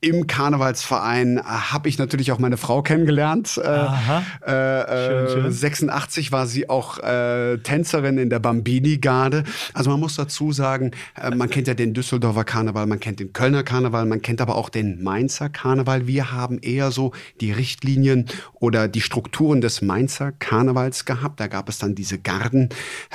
[0.00, 3.60] im Karnevalsverein äh, habe ich natürlich auch meine Frau kennengelernt.
[3.62, 4.22] Äh, Aha.
[4.42, 5.52] Äh, schön, schön.
[5.52, 9.42] 86 war sie auch äh, Tänzerin in der Bambini-Garde.
[9.74, 13.32] Also man muss dazu sagen, äh, man kennt ja den Düsseldorfer Karneval, man kennt den
[13.32, 16.06] Kölner Karneval, man kennt aber auch den Mainzer Karneval.
[16.06, 21.40] Wir haben eher so die Richtlinien oder die Strukturen des Mainzer Karnevals gehabt.
[21.40, 22.68] Da gab es dann diese Garden.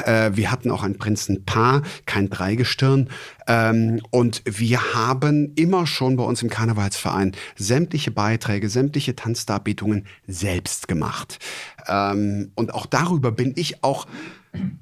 [0.04, 3.10] Äh, wir hatten auch ein Prinzenpaar, kein Dreigestirn.
[3.48, 10.88] Ähm, und wir haben immer schon bei uns im Karnevalsverein sämtliche Beiträge, sämtliche Tanzdarbietungen selbst
[10.88, 11.40] gemacht.
[11.88, 14.08] Ähm, und auch darüber bin ich auch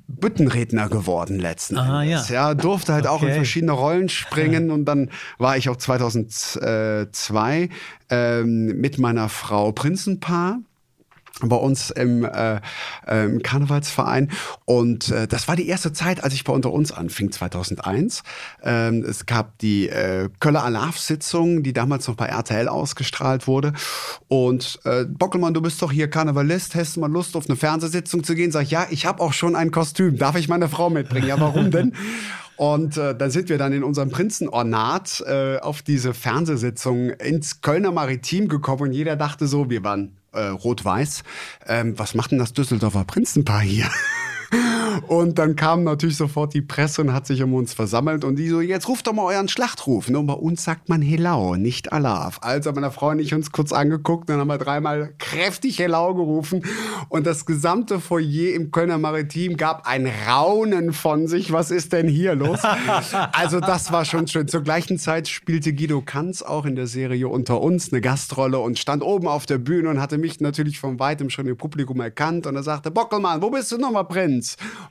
[0.08, 2.30] Büttenredner geworden letzten ah, Endes.
[2.30, 2.50] Ja.
[2.50, 2.54] ja.
[2.54, 3.14] durfte halt okay.
[3.14, 7.70] auch in verschiedene Rollen springen und dann war ich auch 2002
[8.10, 10.60] ähm, mit meiner Frau Prinzenpaar
[11.40, 12.60] bei uns im, äh,
[13.08, 14.32] im Karnevalsverein.
[14.66, 18.24] Und äh, das war die erste Zeit, als ich bei Unter uns anfing, 2001.
[18.64, 23.74] Ähm, es gab die äh, Köller Alarv-Sitzung, die damals noch bei RTL ausgestrahlt wurde.
[24.28, 28.24] Und äh, Bockelmann, du bist doch hier Karnevalist, hast du mal Lust, auf eine Fernsehsitzung
[28.24, 28.52] zu gehen?
[28.52, 30.18] Sag ich, ja, ich habe auch schon ein Kostüm.
[30.18, 31.28] Darf ich meine Frau mitbringen?
[31.28, 31.94] Ja, warum denn?
[32.58, 37.92] Und äh, dann sind wir dann in unserem Prinzenornat äh, auf diese Fernsehsitzung ins Kölner
[37.92, 41.24] Maritim gekommen und jeder dachte so, wir waren äh, rot-weiß.
[41.68, 43.90] Ähm, was macht denn das Düsseldorfer Prinzenpaar hier?
[45.08, 48.50] Und dann kam natürlich sofort die Presse und hat sich um uns versammelt und die
[48.50, 50.10] so, jetzt ruft doch mal euren Schlachtruf.
[50.10, 52.40] Und bei uns sagt man Helau, nicht Alaf.
[52.42, 56.64] Also meine Frau und ich uns kurz angeguckt, dann haben wir dreimal kräftig Helau gerufen
[57.10, 61.52] und das gesamte Foyer im Kölner Maritim gab ein Raunen von sich.
[61.52, 62.60] Was ist denn hier los?
[63.34, 64.48] Also das war schon schön.
[64.48, 68.80] Zur gleichen Zeit spielte Guido Kanz auch in der Serie Unter uns eine Gastrolle und
[68.80, 72.48] stand oben auf der Bühne und hatte mich natürlich von weitem schon im Publikum erkannt
[72.48, 74.41] und er sagte, Bockelmann, wo bist du nochmal Prinz?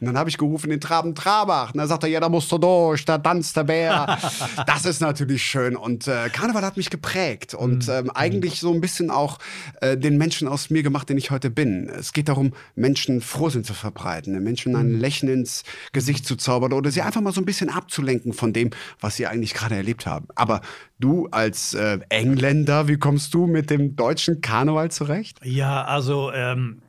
[0.00, 1.72] Und dann habe ich gerufen, den Traben Trabach.
[1.72, 4.18] Und dann sagt er, ja, da musst du durch, da tanzt der Bär.
[4.66, 5.76] das ist natürlich schön.
[5.76, 7.94] Und äh, Karneval hat mich geprägt und mhm.
[7.94, 9.38] ähm, eigentlich so ein bisschen auch
[9.80, 11.88] äh, den Menschen aus mir gemacht, den ich heute bin.
[11.88, 15.00] Es geht darum, Menschen Frohsinn zu verbreiten, Menschen ein mhm.
[15.00, 18.70] Lächeln ins Gesicht zu zaubern oder sie einfach mal so ein bisschen abzulenken von dem,
[19.00, 20.28] was sie eigentlich gerade erlebt haben.
[20.34, 20.60] Aber
[20.98, 25.38] du als äh, Engländer, wie kommst du mit dem deutschen Karneval zurecht?
[25.44, 26.82] Ja, also ähm,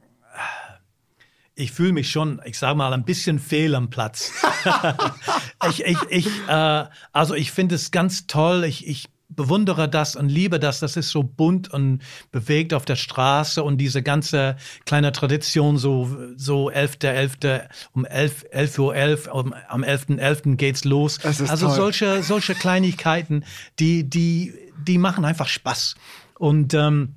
[1.56, 4.32] ich fühle mich schon, ich sage mal, ein bisschen fehl am Platz.
[5.70, 8.64] ich, ich, ich, äh, also ich finde es ganz toll.
[8.64, 10.80] Ich, ich bewundere das und liebe das.
[10.80, 16.10] Das ist so bunt und bewegt auf der Straße und diese ganze kleine Tradition, so,
[16.36, 17.40] so 11.11.
[17.40, 17.70] .11.
[17.94, 20.20] um 11, 11 Uhr 11, um, am 11.11.
[20.20, 20.56] .11.
[20.56, 21.20] geht's los.
[21.24, 21.76] also toll.
[21.76, 23.46] solche, solche Kleinigkeiten,
[23.80, 24.54] die, die,
[24.86, 25.96] die machen einfach Spaß.
[26.38, 27.16] Und ähm,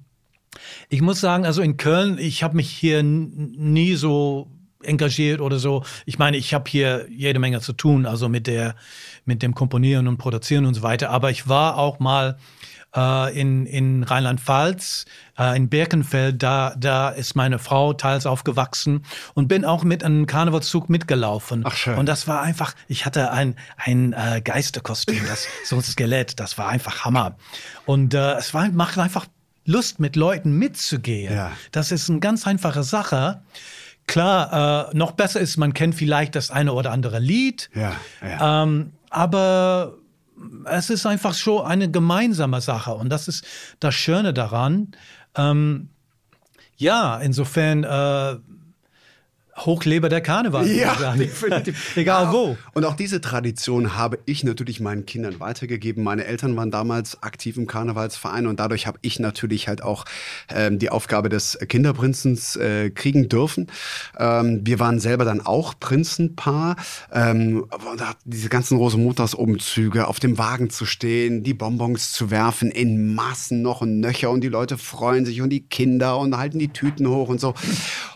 [0.88, 4.48] ich muss sagen, also in Köln, ich habe mich hier nie so
[4.82, 5.82] engagiert oder so.
[6.06, 8.74] Ich meine, ich habe hier jede Menge zu tun, also mit der,
[9.24, 11.10] mit dem Komponieren und Produzieren und so weiter.
[11.10, 12.36] Aber ich war auch mal
[12.94, 15.06] äh, in, in Rheinland-Pfalz,
[15.38, 20.26] äh, in Birkenfeld, da, da ist meine Frau teils aufgewachsen und bin auch mit einem
[20.26, 21.62] Karnevalszug mitgelaufen.
[21.64, 21.98] Ach schön.
[21.98, 26.58] Und das war einfach, ich hatte ein, ein äh, Geisterkostüm, das, so ein Skelett, das
[26.58, 27.36] war einfach Hammer.
[27.86, 29.26] Und äh, es war, macht einfach
[29.64, 31.34] Lust, mit Leuten mitzugehen.
[31.34, 31.52] Ja.
[31.72, 33.42] Das ist eine ganz einfache Sache.
[34.06, 37.70] Klar, äh, noch besser ist, man kennt vielleicht das eine oder andere Lied.
[37.74, 38.62] Ja, ja.
[38.62, 39.94] Ähm, aber
[40.66, 43.46] es ist einfach schon eine gemeinsame Sache und das ist
[43.80, 44.92] das Schöne daran.
[45.36, 45.88] Ähm,
[46.76, 48.36] ja, insofern äh,
[49.56, 50.66] Hochlebe der Karneval.
[50.68, 51.96] Ja, definitiv.
[51.96, 52.56] Egal Ja, wo.
[52.72, 56.02] Und auch diese Tradition habe ich natürlich meinen Kindern weitergegeben.
[56.02, 60.04] Meine Eltern waren damals aktiv im Karnevalsverein und dadurch habe ich natürlich halt auch
[60.48, 63.68] ähm, die Aufgabe des Kinderprinzens äh, kriegen dürfen.
[64.18, 66.76] Ähm, wir waren selber dann auch Prinzenpaar.
[67.12, 73.14] Ähm, da- diese ganzen Rosenmontagsumzüge, auf dem Wagen zu stehen, die Bonbons zu werfen, in
[73.14, 76.68] Massen noch und nöcher und die Leute freuen sich und die Kinder und halten die
[76.68, 77.54] Tüten hoch und so.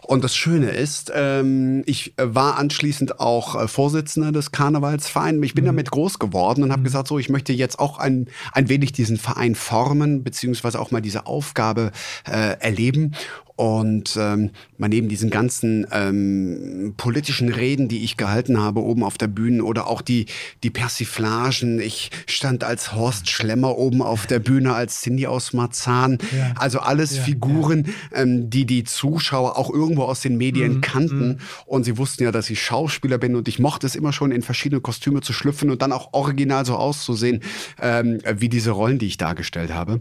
[0.08, 5.44] Und das Schöne ist, ähm, ich äh, war anschließend auch äh, Vorsitzender des Karnevalsvereins.
[5.44, 8.70] Ich bin damit groß geworden und habe gesagt, so, ich möchte jetzt auch ein, ein
[8.70, 11.92] wenig diesen Verein formen, beziehungsweise auch mal diese Aufgabe
[12.26, 13.12] äh, erleben.
[13.58, 19.18] Und ähm, mal neben diesen ganzen ähm, politischen Reden, die ich gehalten habe, oben auf
[19.18, 20.26] der Bühne oder auch die,
[20.62, 21.80] die Persiflagen.
[21.80, 26.18] Ich stand als Horst Schlemmer oben auf der Bühne, als Cindy aus Marzahn.
[26.36, 26.54] Ja.
[26.56, 31.40] Also alles Ja, Figuren, ähm, die die Zuschauer auch irgendwo aus den Medien Mhm, kannten.
[31.66, 34.42] Und sie wussten ja, dass ich Schauspieler bin und ich mochte es immer schon, in
[34.42, 37.42] verschiedene Kostüme zu schlüpfen und dann auch original so auszusehen,
[37.82, 40.00] ähm, wie diese Rollen, die ich dargestellt habe.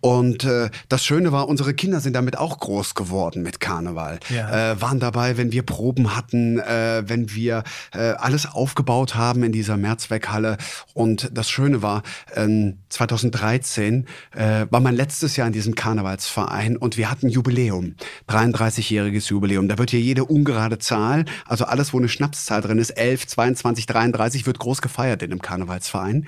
[0.00, 4.20] Und äh, das Schöne war, unsere Kinder sind damit auch groß geworden mit Karneval.
[4.28, 4.72] Ja.
[4.72, 7.64] Äh, waren dabei, wenn wir Proben hatten, äh, wenn wir
[7.94, 10.58] äh, alles aufgebaut haben in dieser Mehrzweckhalle.
[10.92, 12.02] Und das Schöne war,
[12.34, 17.94] ähm, 2013 äh, war mein letztes Jahr in diesem Karnevalsverein und wir hatten Jubiläum,
[18.28, 19.68] 33-jähriges Jubiläum.
[19.68, 23.86] Da wird hier jede ungerade Zahl, also alles, wo eine Schnapszahl drin ist, 11, 22,
[23.86, 26.26] 33, wird groß gefeiert in einem Karnevalsverein.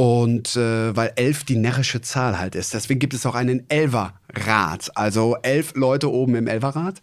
[0.00, 2.72] Und äh, weil elf die närrische Zahl halt ist.
[2.72, 4.90] Deswegen gibt es auch einen Elferrat.
[4.94, 7.02] Also elf Leute oben im Elferrat.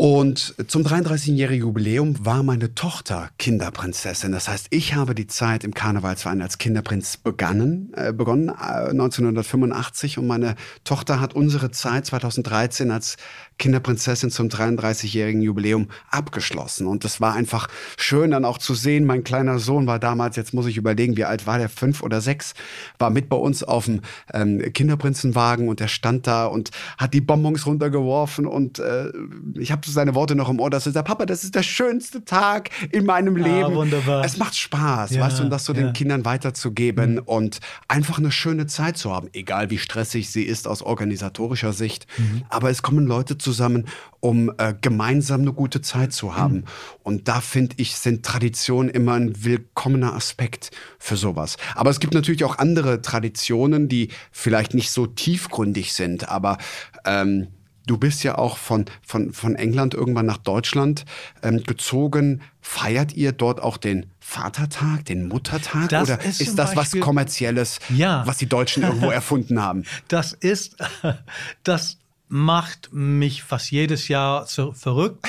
[0.00, 4.32] Und zum 33-jährigen Jubiläum war meine Tochter Kinderprinzessin.
[4.32, 10.16] Das heißt, ich habe die Zeit im Karnevalsverein als Kinderprinz begonnen, äh, begonnen äh, 1985
[10.16, 13.18] und meine Tochter hat unsere Zeit 2013 als
[13.58, 16.86] Kinderprinzessin zum 33-jährigen Jubiläum abgeschlossen.
[16.86, 19.04] Und das war einfach schön dann auch zu sehen.
[19.04, 22.22] Mein kleiner Sohn war damals, jetzt muss ich überlegen, wie alt war der, fünf oder
[22.22, 22.54] sechs,
[22.98, 24.00] war mit bei uns auf dem
[24.32, 29.12] ähm, Kinderprinzenwagen und der stand da und hat die Bonbons runtergeworfen und äh,
[29.58, 32.24] ich habe seine Worte noch im Ohr, dass er sagt, Papa, das ist der schönste
[32.24, 33.74] Tag in meinem Leben.
[33.74, 34.24] wunderbar.
[34.24, 35.82] Es macht Spaß, Ja, weißt du, und das so ja.
[35.82, 40.66] den Kindern weiterzugeben und einfach eine schöne Zeit zu haben, egal wie stressig sie ist
[40.68, 42.06] aus organisatorischer Sicht.
[42.48, 43.86] Aber es kommen Leute zusammen,
[44.20, 46.64] um äh, gemeinsam eine gute Zeit zu haben.
[47.02, 51.56] Und da finde ich, sind Traditionen immer ein willkommener Aspekt für sowas.
[51.74, 56.58] Aber es gibt natürlich auch andere Traditionen, die vielleicht nicht so tiefgründig sind, aber
[57.04, 57.48] ähm,
[57.86, 61.04] Du bist ja auch von, von, von England irgendwann nach Deutschland
[61.42, 62.42] ähm, gezogen.
[62.60, 65.88] Feiert ihr dort auch den Vatertag, den Muttertag?
[65.88, 68.22] Das oder ist ist, das was Beispiel- Kommerzielles, Ja.
[68.26, 69.84] was die Deutschen irgendwo erfunden haben?
[70.08, 70.76] Das ist,
[71.64, 75.26] das macht mich fast jedes Jahr so verrückt,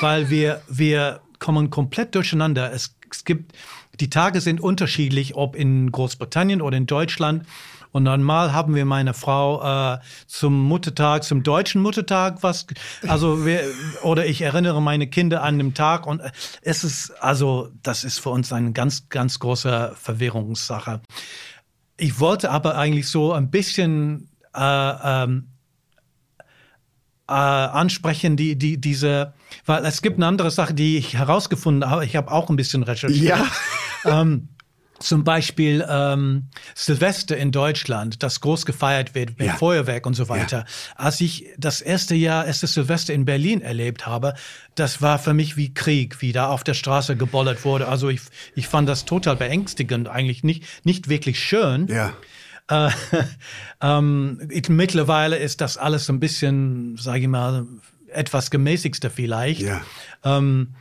[0.00, 2.72] weil wir, wir kommen komplett durcheinander.
[2.72, 3.52] Es, es gibt,
[4.00, 7.46] die Tage sind unterschiedlich, ob in Großbritannien oder in Deutschland.
[7.92, 12.66] Und normal haben wir meine Frau äh, zum Muttertag, zum deutschen Muttertag was,
[13.06, 13.60] also wir,
[14.02, 16.30] oder ich erinnere meine Kinder an den Tag und äh,
[16.62, 21.02] es ist, also das ist für uns eine ganz, ganz große Verwirrungssache.
[21.98, 24.60] Ich wollte aber eigentlich so ein bisschen äh,
[25.04, 25.48] ähm,
[27.28, 29.34] äh, ansprechen, die, die, diese,
[29.66, 32.04] weil es gibt eine andere Sache, die ich herausgefunden habe.
[32.04, 33.38] Ich habe auch ein bisschen recherchiert.
[34.04, 34.20] Ja.
[34.22, 34.48] Ähm,
[35.02, 39.54] zum Beispiel ähm, Silvester in Deutschland, das groß gefeiert wird mit Ja.
[39.56, 40.64] Feuerwerk und so weiter.
[40.96, 44.34] Als ich das erste Jahr, erste Silvester in Berlin erlebt habe,
[44.74, 47.88] das war für mich wie Krieg, wie da auf der Straße gebollert wurde.
[47.88, 48.20] Also ich,
[48.54, 51.88] ich fand das total beängstigend, eigentlich nicht, nicht wirklich schön.
[51.88, 52.14] Ja.
[52.68, 52.90] Äh,
[53.82, 57.66] ähm, ich, mittlerweile ist das alles ein bisschen, sage ich mal,
[58.08, 59.62] etwas gemäßigster vielleicht.
[59.62, 59.82] Ja.
[60.24, 60.74] Ähm,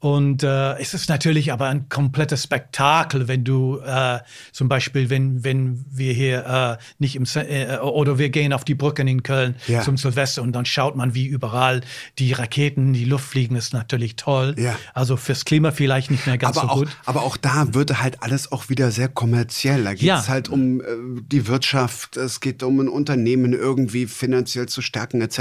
[0.00, 4.18] und äh, es ist natürlich aber ein komplettes Spektakel, wenn du äh,
[4.50, 8.74] zum Beispiel, wenn, wenn wir hier äh, nicht im äh, oder wir gehen auf die
[8.74, 9.82] Brücken in Köln Ja.
[9.82, 11.82] zum Silvester und dann schaut man, wie überall
[12.18, 14.54] die Raketen in die Luft fliegen, ist natürlich toll.
[14.58, 14.74] Ja.
[14.94, 16.96] Also fürs Klima vielleicht nicht mehr ganz aber, so auch, gut.
[17.04, 19.84] aber auch da wird halt alles auch wieder sehr kommerziell.
[19.84, 20.28] Da geht es Ja.
[20.28, 20.84] halt um äh,
[21.30, 25.40] die Wirtschaft, es geht um ein Unternehmen irgendwie finanziell zu stärken etc.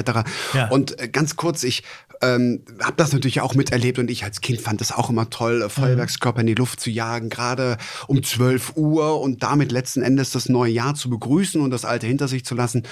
[0.53, 0.67] Ja.
[0.67, 1.83] Und äh, ganz kurz, ich
[2.21, 5.61] ähm, habe das natürlich auch miterlebt und ich als Kind fand es auch immer toll,
[5.61, 10.31] äh, Feuerwerkskörper in die Luft zu jagen, gerade um 12 Uhr und damit letzten Endes
[10.31, 12.83] das neue Jahr zu begrüßen und das alte hinter sich zu lassen.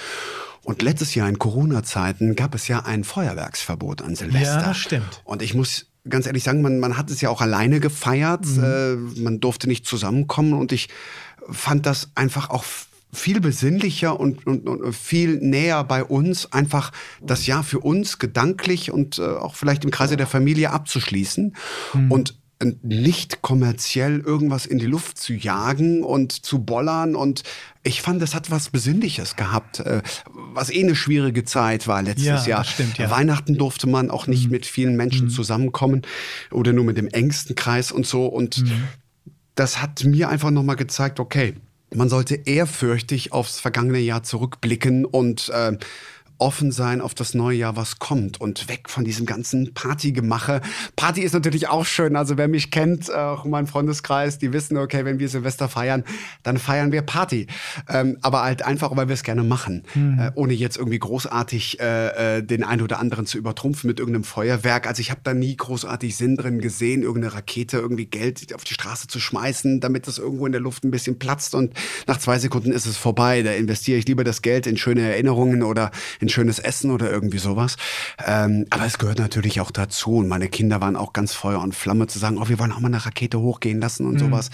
[0.63, 4.59] Und letztes Jahr in Corona-Zeiten gab es ja ein Feuerwerksverbot an Silvester.
[4.59, 5.21] Ja, das stimmt.
[5.23, 8.45] Und ich muss ganz ehrlich sagen, man, man hat es ja auch alleine gefeiert.
[8.45, 8.63] Mhm.
[8.63, 10.89] Äh, man durfte nicht zusammenkommen und ich
[11.49, 12.65] fand das einfach auch
[13.13, 16.91] viel besinnlicher und, und, und, viel näher bei uns, einfach
[17.21, 21.55] das Jahr für uns gedanklich und äh, auch vielleicht im Kreise der Familie abzuschließen.
[21.93, 22.11] Mhm.
[22.11, 22.35] Und
[22.81, 27.15] nicht kommerziell irgendwas in die Luft zu jagen und zu bollern.
[27.15, 27.43] Und
[27.83, 30.01] ich fand, das hat was Besinnliches gehabt, äh,
[30.53, 32.63] was eh eine schwierige Zeit war letztes ja, Jahr.
[32.63, 33.11] Stimmt, ja.
[33.11, 34.51] Weihnachten durfte man auch nicht mhm.
[34.51, 35.31] mit vielen Menschen mhm.
[35.31, 36.01] zusammenkommen
[36.51, 38.25] oder nur mit dem engsten Kreis und so.
[38.25, 38.83] Und mhm.
[39.53, 41.53] das hat mir einfach nochmal gezeigt, okay,
[41.93, 45.77] man sollte ehrfürchtig aufs vergangene Jahr zurückblicken und äh,
[46.39, 50.61] offen sein auf das neue Jahr, was kommt und weg von diesem ganzen Partygemache.
[50.95, 52.15] Party ist natürlich auch schön.
[52.15, 56.03] Also wer mich kennt, auch mein Freundeskreis, die wissen, okay, wenn wir Silvester feiern,
[56.43, 57.47] dann feiern wir Party.
[57.89, 60.19] Ähm, aber halt einfach, weil wir es gerne machen, mhm.
[60.19, 64.23] äh, ohne jetzt irgendwie großartig äh, äh, den einen oder anderen zu übertrumpfen mit irgendeinem
[64.23, 64.87] Feuerwerk.
[64.87, 68.73] Also ich habe da nie großartig Sinn drin gesehen, irgendeine Rakete, irgendwie Geld auf die
[68.73, 71.73] Straße zu schmeißen, damit das irgendwo in der Luft ein bisschen platzt und
[72.05, 73.41] nach zwei Sekunden ist es vorbei.
[73.41, 77.09] Da investiere ich lieber das Geld in schöne Erinnerungen oder in ein schönes Essen oder
[77.09, 77.77] irgendwie sowas.
[78.25, 80.17] Ähm, aber es gehört natürlich auch dazu.
[80.17, 82.79] Und meine Kinder waren auch ganz Feuer und Flamme zu sagen, oh, wir wollen auch
[82.79, 84.19] mal eine Rakete hochgehen lassen und mhm.
[84.19, 84.49] sowas.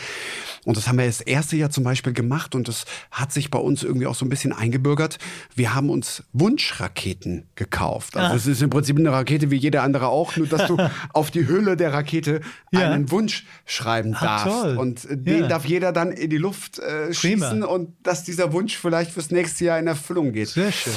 [0.66, 3.60] Und das haben wir das erste Jahr zum Beispiel gemacht und das hat sich bei
[3.60, 5.18] uns irgendwie auch so ein bisschen eingebürgert.
[5.56, 8.16] Wir haben uns Wunschraketen gekauft.
[8.16, 8.36] Also ah.
[8.36, 10.78] es ist im Prinzip eine Rakete wie jede andere auch, nur dass du
[11.14, 12.92] auf die Hülle der Rakete ja.
[12.92, 14.62] einen Wunsch schreiben ah, darfst.
[14.62, 14.78] Toll.
[14.78, 15.48] Und den ja.
[15.48, 19.66] darf jeder dann in die Luft äh, schießen und dass dieser Wunsch vielleicht fürs nächste
[19.66, 20.50] Jahr in Erfüllung geht.
[20.50, 20.94] Sehr schön.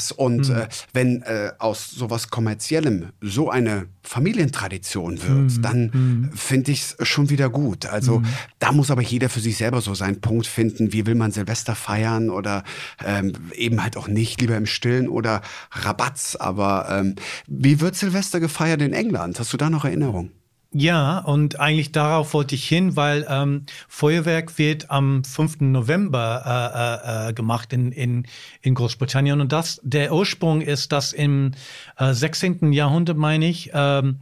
[0.00, 0.12] Sowas.
[0.12, 0.56] Und mhm.
[0.56, 5.62] äh, wenn äh, aus sowas Kommerziellem so eine Familientradition wird, mhm.
[5.62, 6.30] dann mhm.
[6.34, 7.86] finde ich es schon wieder gut.
[7.86, 8.26] Also mhm.
[8.58, 10.92] da muss aber jeder für sich selber so seinen Punkt finden.
[10.92, 12.64] Wie will man Silvester feiern oder
[13.04, 16.36] ähm, eben halt auch nicht, lieber im Stillen oder Rabatz.
[16.36, 19.38] Aber ähm, wie wird Silvester gefeiert in England?
[19.38, 20.32] Hast du da noch Erinnerungen?
[20.72, 25.62] Ja, und eigentlich darauf wollte ich hin, weil ähm, Feuerwerk wird am 5.
[25.62, 28.26] November äh, äh, äh, gemacht in, in,
[28.62, 29.40] in Großbritannien.
[29.40, 31.52] Und das, der Ursprung ist, dass im
[31.98, 32.72] äh, 16.
[32.72, 34.20] Jahrhundert, meine ich, ähm,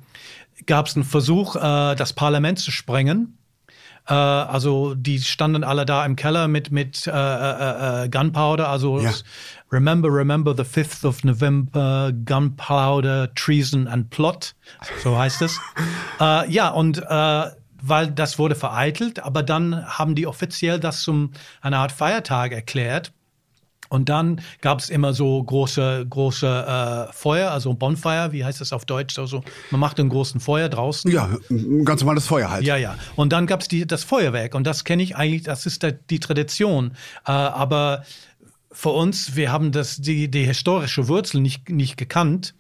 [0.64, 3.37] gab es einen Versuch, äh, das Parlament zu sprengen.
[4.08, 9.00] Äh, also die standen alle da im Keller mit, mit äh, äh, äh Gunpowder, also
[9.00, 9.12] ja.
[9.70, 14.54] Remember, remember the 5th of November, Gunpowder, Treason and Plot,
[15.02, 15.61] so heißt es.
[16.20, 17.44] äh, ja, und äh,
[17.83, 23.12] weil das wurde vereitelt, aber dann haben die offiziell das zum einer Art Feiertag erklärt.
[23.90, 28.74] Und dann gab es immer so große, große äh, Feuer, also Bonfire, wie heißt das
[28.74, 29.18] auf Deutsch?
[29.18, 31.11] Also man macht einen großen Feuer draußen.
[31.11, 32.64] Ja, ein ganz normales Feuer halt.
[32.64, 32.96] Ja, ja.
[33.16, 36.20] Und dann gab es das Feuerwerk und das kenne ich eigentlich, das ist der, die
[36.20, 36.92] Tradition.
[37.26, 38.04] Äh, aber
[38.70, 42.54] für uns, wir haben das, die, die historische Wurzel nicht, nicht gekannt.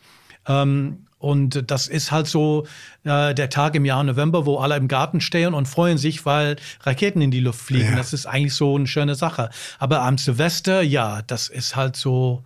[0.46, 2.66] Ähm, und das ist halt so
[3.02, 6.56] äh, der Tag im Jahr November, wo alle im Garten stehen und freuen sich, weil
[6.82, 7.90] Raketen in die Luft fliegen.
[7.90, 7.96] Ja.
[7.96, 9.50] Das ist eigentlich so eine schöne Sache.
[9.80, 12.44] Aber am Silvester, ja, das ist halt so,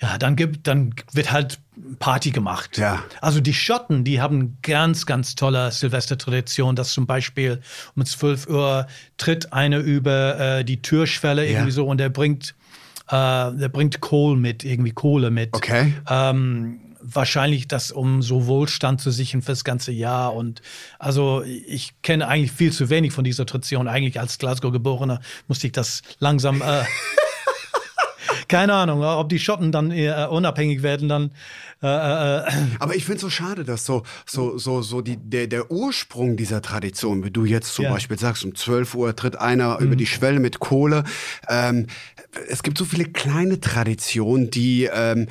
[0.00, 1.58] ja, dann gibt, dann wird halt
[1.98, 2.76] Party gemacht.
[2.76, 3.02] Ja.
[3.20, 7.60] Also die Schotten, die haben ganz, ganz tolle Silvestertradition, dass zum Beispiel
[7.94, 11.52] um 12 Uhr tritt einer über äh, die Türschwelle ja.
[11.52, 12.54] irgendwie so und der bringt,
[13.08, 15.54] äh, der bringt Kohl mit, irgendwie Kohle mit.
[15.54, 15.94] Okay.
[16.08, 20.34] Ähm, wahrscheinlich das, um so Wohlstand zu sichern fürs ganze Jahr.
[20.34, 20.60] Und
[20.98, 23.88] also ich kenne eigentlich viel zu wenig von dieser Tradition.
[23.88, 26.60] Eigentlich als Glasgow-Geborener musste ich das langsam.
[26.60, 26.84] Äh,
[28.48, 31.30] keine Ahnung, ob die Schotten dann eher unabhängig werden, dann.
[31.82, 32.52] Äh, äh, äh.
[32.78, 36.36] Aber ich finde es so schade, dass so, so, so, so die, der, der Ursprung
[36.36, 37.92] dieser Tradition, wie du jetzt zum ja.
[37.92, 39.86] Beispiel sagst, um 12 Uhr tritt einer mhm.
[39.86, 41.04] über die Schwelle mit Kohle.
[41.48, 41.86] Ähm,
[42.48, 45.28] es gibt so viele kleine Traditionen, die ähm,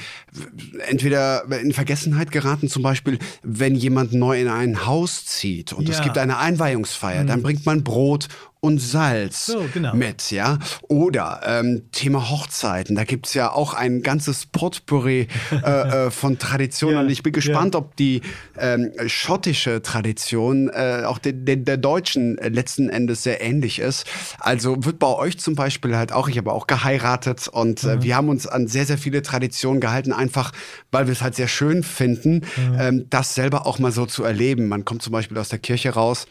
[0.88, 5.96] entweder in Vergessenheit geraten, zum Beispiel, wenn jemand neu in ein Haus zieht und ja.
[5.96, 7.28] es gibt eine Einweihungsfeier, mhm.
[7.28, 8.28] dann bringt man Brot
[8.66, 9.94] und Salz so, genau.
[9.94, 10.58] mit, ja.
[10.88, 16.40] Oder ähm, Thema Hochzeiten, da gibt es ja auch ein ganzes Potpourri äh, äh, von
[16.40, 16.86] Traditionen.
[16.96, 17.80] Ja, und ich bin gespannt, ja.
[17.82, 18.22] ob die
[18.58, 24.06] ähm, schottische Tradition äh, auch de, de, der deutschen letzten Endes sehr ähnlich ist.
[24.40, 28.04] Also wird bei euch zum Beispiel halt auch, ich habe auch geheiratet und äh, mhm.
[28.04, 30.54] wir haben uns an sehr, sehr viele Traditionen gehalten, einfach
[30.92, 32.78] weil wir es halt sehr schön finden, mhm.
[32.80, 34.68] ähm, das selber auch mal so zu erleben.
[34.68, 36.28] Man kommt zum Beispiel aus der Kirche raus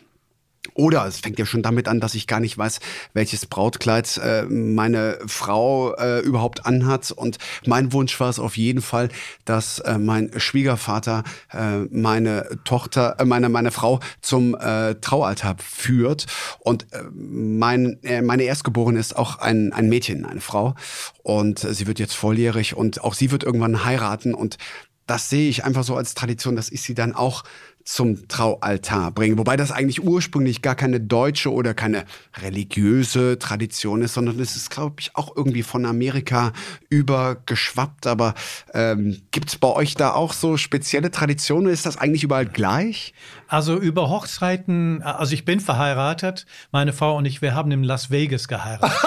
[0.75, 2.81] Oder es fängt ja schon damit an, dass ich gar nicht weiß,
[3.13, 7.13] welches Brautkleid äh, meine Frau äh, überhaupt anhat.
[7.13, 9.09] Und mein Wunsch war es auf jeden Fall,
[9.45, 11.23] dass äh, mein Schwiegervater
[11.53, 16.27] äh, meine Tochter, äh, meine meine Frau zum äh, Traualtar führt.
[16.59, 20.75] Und äh, mein äh, meine Erstgeborene ist auch ein ein Mädchen, eine Frau.
[21.23, 24.35] Und äh, sie wird jetzt volljährig und auch sie wird irgendwann heiraten.
[24.35, 24.59] Und
[25.07, 27.45] das sehe ich einfach so als Tradition, dass ich sie dann auch
[27.85, 29.37] zum Traualtar bringen.
[29.39, 32.05] Wobei das eigentlich ursprünglich gar keine deutsche oder keine
[32.41, 36.53] religiöse Tradition ist, sondern es ist, glaube ich, auch irgendwie von Amerika
[36.89, 38.07] übergeschwappt.
[38.07, 38.35] Aber
[38.73, 41.71] ähm, gibt es bei euch da auch so spezielle Traditionen?
[41.71, 43.13] Ist das eigentlich überall gleich?
[43.49, 48.11] Also über Hochzeiten, also ich bin verheiratet, meine Frau und ich, wir haben in Las
[48.11, 48.99] Vegas geheiratet.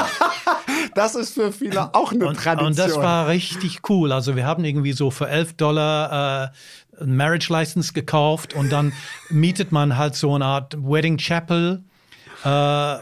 [0.95, 2.67] das ist für viele auch eine und, Tradition.
[2.67, 4.11] Und das war richtig cool.
[4.11, 6.49] Also wir haben irgendwie so für 11 Dollar äh,
[7.05, 8.93] Marriage License gekauft und dann
[9.29, 11.83] mietet man halt so eine Art Wedding Chapel.
[12.43, 12.95] Äh,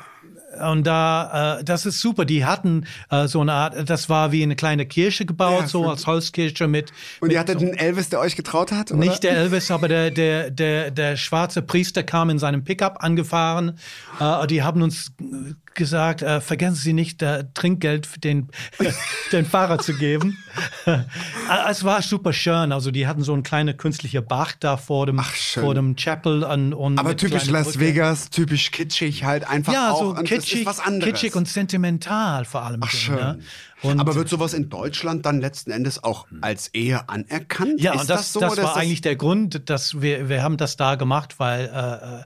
[0.56, 2.26] und da, äh, das ist super.
[2.26, 5.90] Die hatten äh, so eine Art, das war wie eine kleine Kirche gebaut, ja, so
[5.90, 6.94] als Holzkirche mit.
[7.20, 8.92] Und ihr hattet so, einen Elvis, der euch getraut hat?
[8.92, 9.00] Oder?
[9.00, 13.78] Nicht der Elvis, aber der, der, der, der schwarze Priester kam in seinem Pickup angefahren.
[14.20, 15.12] Äh, die haben uns
[15.76, 18.50] gesagt, äh, vergessen Sie nicht, äh, Trinkgeld für den,
[19.32, 20.38] den Fahrer zu geben.
[20.88, 22.72] Äh, es war super schön.
[22.72, 26.44] Also die hatten so eine kleine künstliche Bach da vor dem, Ach, vor dem Chapel.
[26.44, 27.80] Und, und Aber typisch Las Brücke.
[27.80, 30.16] Vegas, typisch kitschig halt einfach ja, auch.
[30.18, 31.14] so kitschig, was anderes.
[31.14, 32.82] kitschig und sentimental vor allem.
[32.84, 33.16] Ach, schön.
[33.16, 33.40] Ne?
[33.82, 37.82] Und Aber wird sowas in Deutschland dann letzten Endes auch als Ehe anerkannt?
[37.82, 40.78] Ja, Ist das, das, so, das war eigentlich der Grund, dass wir, wir haben das
[40.78, 42.24] da gemacht, weil äh äh,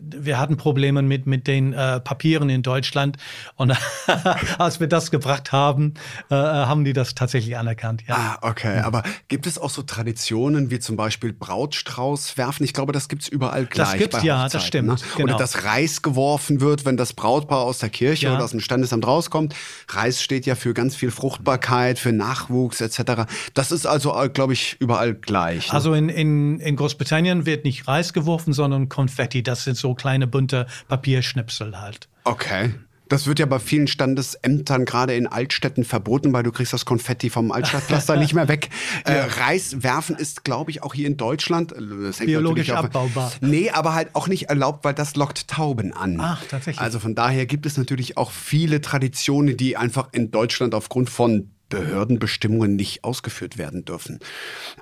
[0.00, 3.16] wir hatten Probleme mit, mit den äh, Papieren in Deutschland.
[3.56, 3.76] Und
[4.58, 5.94] als wir das gebracht haben,
[6.30, 8.04] äh, haben die das tatsächlich anerkannt.
[8.06, 8.38] Ja.
[8.42, 8.80] Ah, okay.
[8.80, 12.64] Aber gibt es auch so Traditionen wie zum Beispiel Brautstrauß werfen?
[12.64, 13.90] Ich glaube, das gibt es überall gleich.
[13.90, 14.88] Das gibt's, ja, das stimmt.
[14.88, 14.96] Ne?
[15.16, 15.34] Genau.
[15.34, 18.34] Oder dass Reis geworfen wird, wenn das Brautpaar aus der Kirche ja.
[18.34, 19.54] oder aus dem Standesamt rauskommt.
[19.88, 23.24] Reis steht ja für ganz viel Fruchtbarkeit, für Nachwuchs etc.
[23.54, 25.68] Das ist also, glaube ich, überall gleich.
[25.68, 25.74] Ne?
[25.74, 29.39] Also in, in, in Großbritannien wird nicht Reis geworfen, sondern Konfetti.
[29.40, 29.42] Konfetti.
[29.42, 32.08] Das sind so kleine bunte Papierschnipsel halt.
[32.24, 32.74] Okay.
[33.08, 37.28] Das wird ja bei vielen Standesämtern, gerade in Altstädten, verboten, weil du kriegst das Konfetti
[37.28, 38.70] vom Altstadtpflaster nicht mehr weg.
[39.04, 41.72] Äh, Reis werfen ist, glaube ich, auch hier in Deutschland.
[41.72, 43.32] Äh, Biologisch abbaubar.
[43.40, 46.18] Nee, aber halt auch nicht erlaubt, weil das lockt Tauben an.
[46.20, 46.80] Ach, tatsächlich.
[46.80, 51.50] Also von daher gibt es natürlich auch viele Traditionen, die einfach in Deutschland aufgrund von
[51.68, 54.20] Behördenbestimmungen nicht ausgeführt werden dürfen.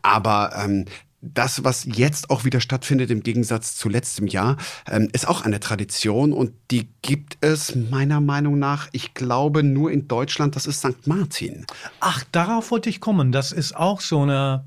[0.03, 0.85] Aber ähm,
[1.21, 4.57] das, was jetzt auch wieder stattfindet im Gegensatz zu letztem Jahr,
[4.89, 9.91] ähm, ist auch eine Tradition und die gibt es meiner Meinung nach, ich glaube, nur
[9.91, 11.07] in Deutschland, das ist St.
[11.07, 11.67] Martin.
[12.01, 13.33] Ach, darauf wollte ich kommen.
[13.33, 14.65] Das ist auch so eine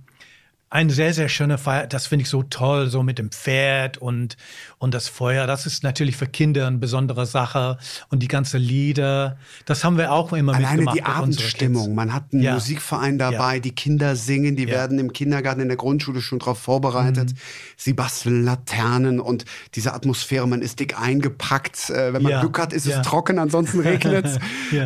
[0.71, 1.85] ein sehr, sehr schöner Feier.
[1.85, 4.37] Das finde ich so toll, so mit dem Pferd und,
[4.81, 5.45] und das Feuer.
[5.45, 7.77] Das ist natürlich für Kinder eine besondere Sache.
[8.09, 10.97] Und die ganze Lieder, das haben wir auch immer Alleine mitgemacht.
[10.97, 11.93] die Abendstimmung.
[11.93, 12.55] Man hat einen ja.
[12.55, 13.59] Musikverein dabei, ja.
[13.59, 14.69] die Kinder singen, die ja.
[14.69, 17.29] werden im Kindergarten, in der Grundschule schon darauf vorbereitet.
[17.29, 17.37] Mhm.
[17.77, 21.91] Sie basteln Laternen und diese Atmosphäre, man ist dick eingepackt.
[21.91, 24.39] Äh, wenn man Glück hat, ist es trocken, ansonsten regnet es.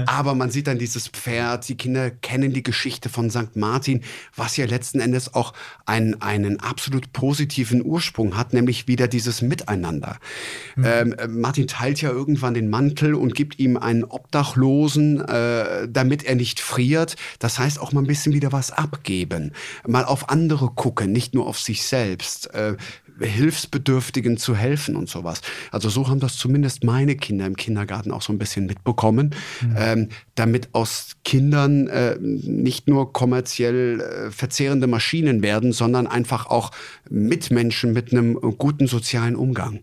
[0.07, 1.69] Aber man sieht dann dieses Pferd.
[1.69, 3.55] Die Kinder kennen die Geschichte von St.
[3.55, 4.01] Martin,
[4.35, 5.53] was ja letzten Endes auch
[5.85, 9.84] einen, einen absolut positiven Ursprung hat, nämlich wieder dieses Miteinander.
[9.93, 10.85] Mhm.
[10.85, 16.35] Ähm, Martin teilt ja irgendwann den Mantel und gibt ihm einen Obdachlosen, äh, damit er
[16.35, 17.15] nicht friert.
[17.39, 19.51] Das heißt auch mal ein bisschen wieder was abgeben,
[19.87, 22.53] mal auf andere gucken, nicht nur auf sich selbst.
[22.53, 22.75] Äh,
[23.19, 25.41] Hilfsbedürftigen zu helfen und sowas.
[25.71, 29.75] Also so haben das zumindest meine Kinder im Kindergarten auch so ein bisschen mitbekommen, mhm.
[29.77, 36.71] ähm, damit aus Kindern äh, nicht nur kommerziell äh, verzehrende Maschinen werden, sondern einfach auch
[37.09, 39.81] Mitmenschen mit einem guten sozialen Umgang.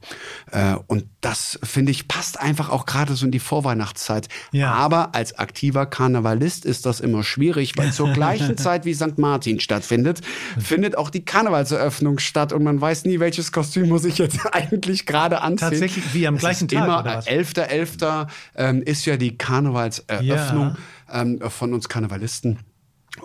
[0.51, 4.29] Äh, und das, finde ich, passt einfach auch gerade so in die Vorweihnachtszeit.
[4.51, 4.73] Ja.
[4.73, 9.19] Aber als aktiver Karnevalist ist das immer schwierig, weil zur gleichen Zeit wie St.
[9.19, 10.21] Martin stattfindet,
[10.59, 15.07] findet auch die Karnevalseröffnung statt und man weiß nie, welches Kostüm muss ich jetzt eigentlich
[15.07, 15.71] gerade anziehen.
[15.71, 16.85] Tatsächlich wie am gleichen Tag.
[16.85, 17.99] Immer 11.11.
[18.03, 18.29] .11.
[18.57, 20.77] Ähm, ist ja die Karnevalseröffnung
[21.09, 21.23] ja.
[21.23, 22.59] ähm, von uns Karnevalisten.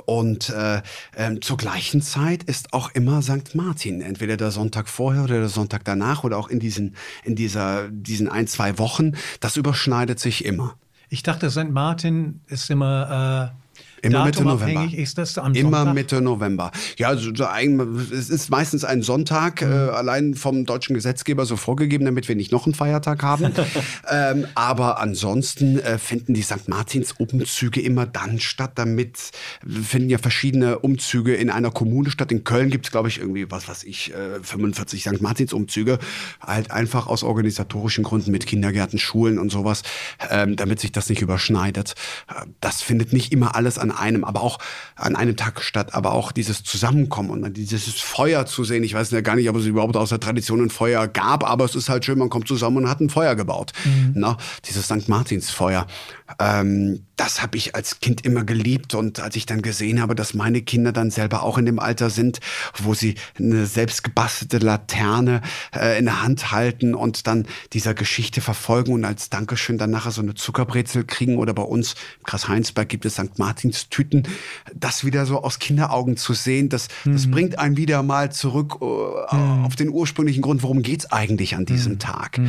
[0.06, 0.82] Und äh,
[1.16, 3.56] äh, zur gleichen Zeit ist auch immer St.
[3.56, 7.88] Martin, entweder der Sonntag vorher oder der Sonntag danach oder auch in diesen, in dieser,
[7.90, 9.14] diesen ein, zwei Wochen.
[9.40, 10.76] Das überschneidet sich immer.
[11.10, 11.70] Ich dachte, St.
[11.70, 13.67] Martin ist immer äh
[14.08, 14.88] Immer Mitte November.
[14.94, 15.94] ist das am Immer Sonntag?
[15.96, 16.72] Mitte November.
[16.98, 19.72] Ja, also, es ist meistens ein Sonntag, Mhm.
[19.72, 23.52] äh, allein vom deutschen Gesetzgeber so vorgegeben, damit wir nicht noch einen Feiertag haben.
[24.10, 26.68] ähm, aber ansonsten äh, finden die St.
[26.68, 29.18] Martins-Umzüge immer dann statt, damit
[29.66, 32.32] finden ja verschiedene Umzüge in einer Kommune statt.
[32.32, 35.22] In Köln gibt es, glaube ich, irgendwie, was weiß ich, äh, 45 St.
[35.22, 36.00] Martins-Umzüge.
[36.40, 39.84] Halt einfach aus organisatorischen Gründen mit Kindergärten, Schulen und sowas,
[40.30, 41.96] ähm, damit sich das nicht überschneidet.
[42.30, 44.60] Äh, Das findet nicht immer alles an einem, aber auch
[44.96, 48.84] an einem Tag statt, aber auch dieses Zusammenkommen und dieses Feuer zu sehen.
[48.84, 51.66] Ich weiß ja gar nicht, ob es überhaupt aus der Tradition ein Feuer gab, aber
[51.66, 53.74] es ist halt schön, man kommt zusammen und hat ein Feuer gebaut.
[54.14, 55.08] Na, dieses St.
[55.08, 55.88] Martins-Feuer.
[56.40, 60.34] Ähm, das habe ich als Kind immer geliebt und als ich dann gesehen habe, dass
[60.34, 62.40] meine Kinder dann selber auch in dem Alter sind,
[62.78, 65.42] wo sie eine selbst gebastelte Laterne
[65.76, 70.12] äh, in der Hand halten und dann dieser Geschichte verfolgen und als Dankeschön dann nachher
[70.12, 73.40] so eine Zuckerbrezel kriegen oder bei uns im Kreis Heinsberg gibt es St.
[73.40, 74.24] Martins Tüten,
[74.76, 78.86] das wieder so aus Kinderaugen zu sehen, das, das bringt einen wieder mal zurück äh,
[78.86, 82.40] auf den ursprünglichen Grund, worum geht's eigentlich an diesem Tag.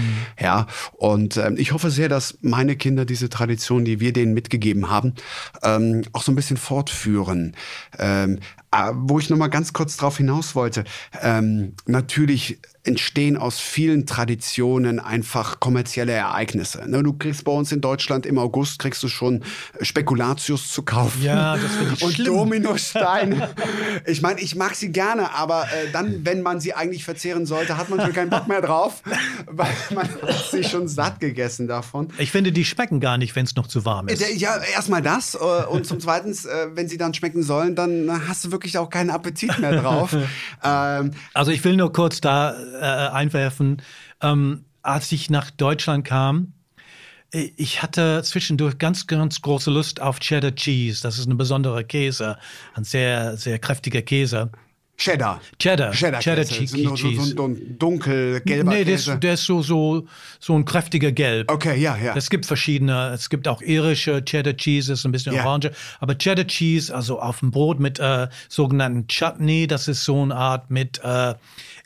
[0.41, 4.91] Ja, und ähm, ich hoffe sehr, dass meine Kinder diese Tradition, die wir denen mitgegeben
[4.91, 5.15] haben,
[5.63, 7.55] ähm, auch so ein bisschen fortführen.
[7.99, 10.85] Ähm, äh, wo ich noch mal ganz kurz drauf hinaus wollte,
[11.23, 12.59] ähm, natürlich
[12.89, 16.89] entstehen aus vielen Traditionen einfach kommerzielle Ereignisse.
[16.89, 19.45] Ne, du kriegst bei uns in Deutschland im August kriegst du schon
[19.81, 21.23] Spekulatius zu kaufen.
[21.23, 22.27] Ja, das finde ich Und schlimm.
[22.35, 23.51] Dominosteine.
[24.07, 27.77] ich meine, ich mag sie gerne, aber äh, dann, wenn man sie eigentlich verzehren sollte,
[27.77, 29.03] hat man schon keinen Bock mehr drauf,
[29.47, 32.09] weil man hat sich schon satt gegessen davon.
[32.19, 34.23] Ich finde, die schmecken gar nicht, wenn es noch zu warm ist.
[34.23, 38.11] Äh, Ja, erstmal das äh, und zum Zweiten, äh, wenn sie dann schmecken sollen, dann
[38.29, 40.17] hast du wirklich auch keinen Appetit mehr drauf.
[40.65, 43.83] ähm, Also ich will nur kurz da äh, einwerfen,
[44.23, 46.55] ähm, als ich nach Deutschland kam,
[47.33, 51.03] äh, ich hatte zwischendurch ganz, ganz große Lust auf Cheddar Cheese.
[51.03, 52.39] Das ist eine besondere Käse,
[52.75, 54.51] ein sehr, sehr kräftiger Käse.
[54.99, 55.41] Cheddar.
[55.61, 55.93] Cheddar.
[55.93, 56.45] Cheddar, Cheddar.
[56.45, 56.77] Cheese.
[56.83, 59.19] So, so, so ein dunkel gelber Nee, der ist, Käse.
[59.19, 60.07] der ist so, so,
[60.41, 61.51] so ein kräftiger Gelb.
[61.53, 62.17] Okay, ja, ja.
[62.17, 65.45] Es gibt verschiedene, es gibt auch irische Cheddar Cheese, ist ein bisschen Ja.
[65.45, 65.71] orange.
[66.01, 70.35] Aber Cheddar Cheese, also auf dem Brot mit äh, sogenannten Chutney, das ist so eine
[70.35, 71.35] Art mit äh,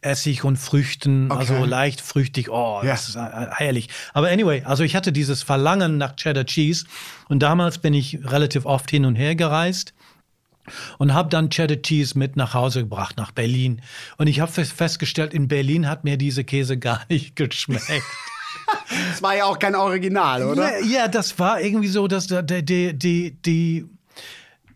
[0.00, 1.38] Essig und Früchten, Okay.
[1.40, 2.48] also leicht früchtig.
[2.48, 2.92] Oh, Ja.
[2.92, 3.88] das ist äh, herrlich.
[4.14, 6.86] Aber anyway, also ich hatte dieses Verlangen nach Cheddar Cheese
[7.28, 9.92] und damals bin ich relativ oft hin und her gereist
[10.98, 13.82] und habe dann Cheddar Cheese mit nach Hause gebracht, nach Berlin.
[14.18, 18.02] Und ich habe festgestellt, in Berlin hat mir diese Käse gar nicht geschmeckt.
[19.10, 20.80] Das war ja auch kein Original, oder?
[20.80, 23.86] Ja, ja, das war irgendwie so, dass der, die, die, die,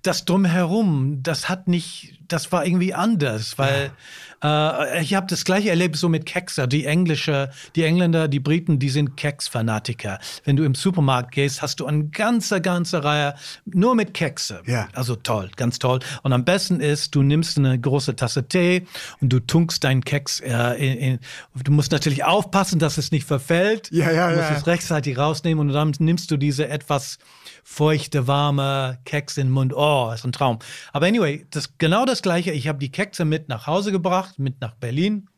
[0.02, 3.90] das drumherum, das hat nicht, das war irgendwie anders, weil
[4.46, 6.66] äh, ich habe das gleiche erlebt so mit Kekser.
[6.66, 10.18] Die Englische, die Engländer, die Briten, die sind Keksfanatiker.
[10.44, 13.34] Wenn du im Supermarkt gehst, hast du eine ganze, ganze Reihe
[13.64, 14.62] nur mit Kekse.
[14.66, 14.88] Ja.
[14.92, 16.00] Also toll, ganz toll.
[16.22, 18.86] Und am besten ist, du nimmst eine große Tasse Tee
[19.20, 21.18] und du tunkst deinen Keks äh, in, in,
[21.54, 23.90] du musst natürlich aufpassen, dass es nicht verfällt.
[23.90, 24.56] Ja, ja, du musst ja.
[24.56, 27.18] es rechtzeitig rausnehmen und dann nimmst du diese etwas
[27.68, 29.74] feuchte, warme Keks in den Mund.
[29.74, 30.60] Oh, ist ein Traum.
[30.92, 32.52] Aber anyway, das genau das Gleiche.
[32.52, 35.28] Ich habe die Kekse mit nach Hause gebracht, mit nach Berlin.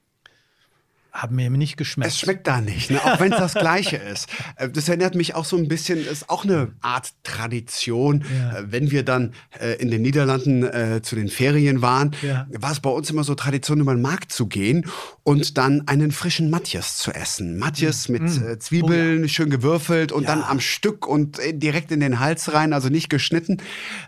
[1.22, 2.10] Haben mir nicht geschmeckt.
[2.12, 3.04] Es schmeckt da nicht, ne?
[3.04, 4.28] auch wenn es das Gleiche ist.
[4.56, 8.24] Äh, Das erinnert mich auch so ein bisschen, ist auch eine Art Tradition.
[8.38, 8.58] Ja.
[8.58, 12.46] Äh, Wenn wir dann äh, in den Niederlanden äh, zu den Ferien waren, Ja.
[12.50, 14.86] war es bei uns immer so Tradition, über den Markt zu gehen
[15.24, 17.58] und dann einen frischen Matjes zu essen.
[17.58, 22.20] Matjes mit äh, Zwiebeln, schön gewürfelt und dann am Stück und äh, direkt in den
[22.20, 23.58] Hals rein, also nicht geschnitten.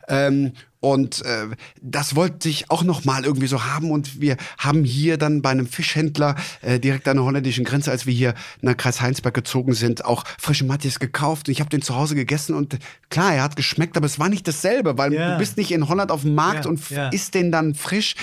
[0.09, 1.47] Ähm, und äh,
[1.83, 3.91] das wollte ich auch noch mal irgendwie so haben.
[3.91, 8.07] Und wir haben hier dann bei einem Fischhändler äh, direkt an der holländischen Grenze, als
[8.07, 11.49] wir hier nach Kreis Heinsberg gezogen sind, auch frische Matjes gekauft.
[11.49, 12.79] Und ich habe den zu Hause gegessen und
[13.11, 15.33] klar, er hat geschmeckt, aber es war nicht dasselbe, weil Ja.
[15.33, 17.09] du bist nicht in Holland auf dem Markt Ja, und ja.
[17.11, 18.15] isst den dann frisch.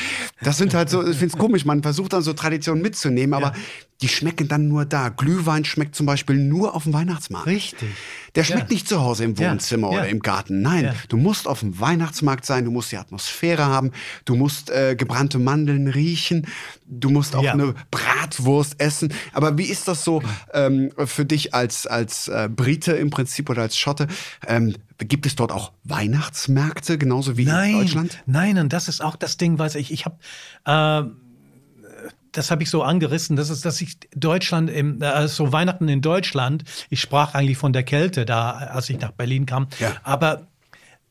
[0.41, 3.53] Das sind halt so, ich finde es komisch, man versucht dann so Traditionen mitzunehmen, aber
[4.01, 5.09] die schmecken dann nur da.
[5.09, 7.47] Glühwein schmeckt zum Beispiel nur auf dem Weihnachtsmarkt.
[7.47, 7.89] Richtig.
[8.35, 10.61] Der schmeckt nicht zu Hause im Wohnzimmer oder im Garten.
[10.61, 13.91] Nein, du musst auf dem Weihnachtsmarkt sein, du musst die Atmosphäre haben,
[14.25, 16.47] du musst äh, gebrannte Mandeln riechen,
[16.87, 17.53] du musst auch Ja.
[17.53, 19.13] eine Bratwurst essen.
[19.33, 20.23] Aber wie ist das so
[20.53, 24.07] ähm, für dich als, als äh, Brite im Prinzip oder als Schotte?
[24.47, 28.23] Ähm, gibt es dort auch Weihnachtsmärkte, genauso wie Nein, in Deutschland?
[28.25, 30.17] nein, und das ist auch das Ding, weiß ich, ich habe,
[30.65, 31.09] äh,
[32.31, 36.01] das habe ich so angerissen, das ist, dass ich Deutschland, im, äh, so Weihnachten in
[36.01, 39.93] Deutschland, ich sprach eigentlich von der Kälte da, als ich nach Berlin kam, Ja.
[40.03, 40.47] aber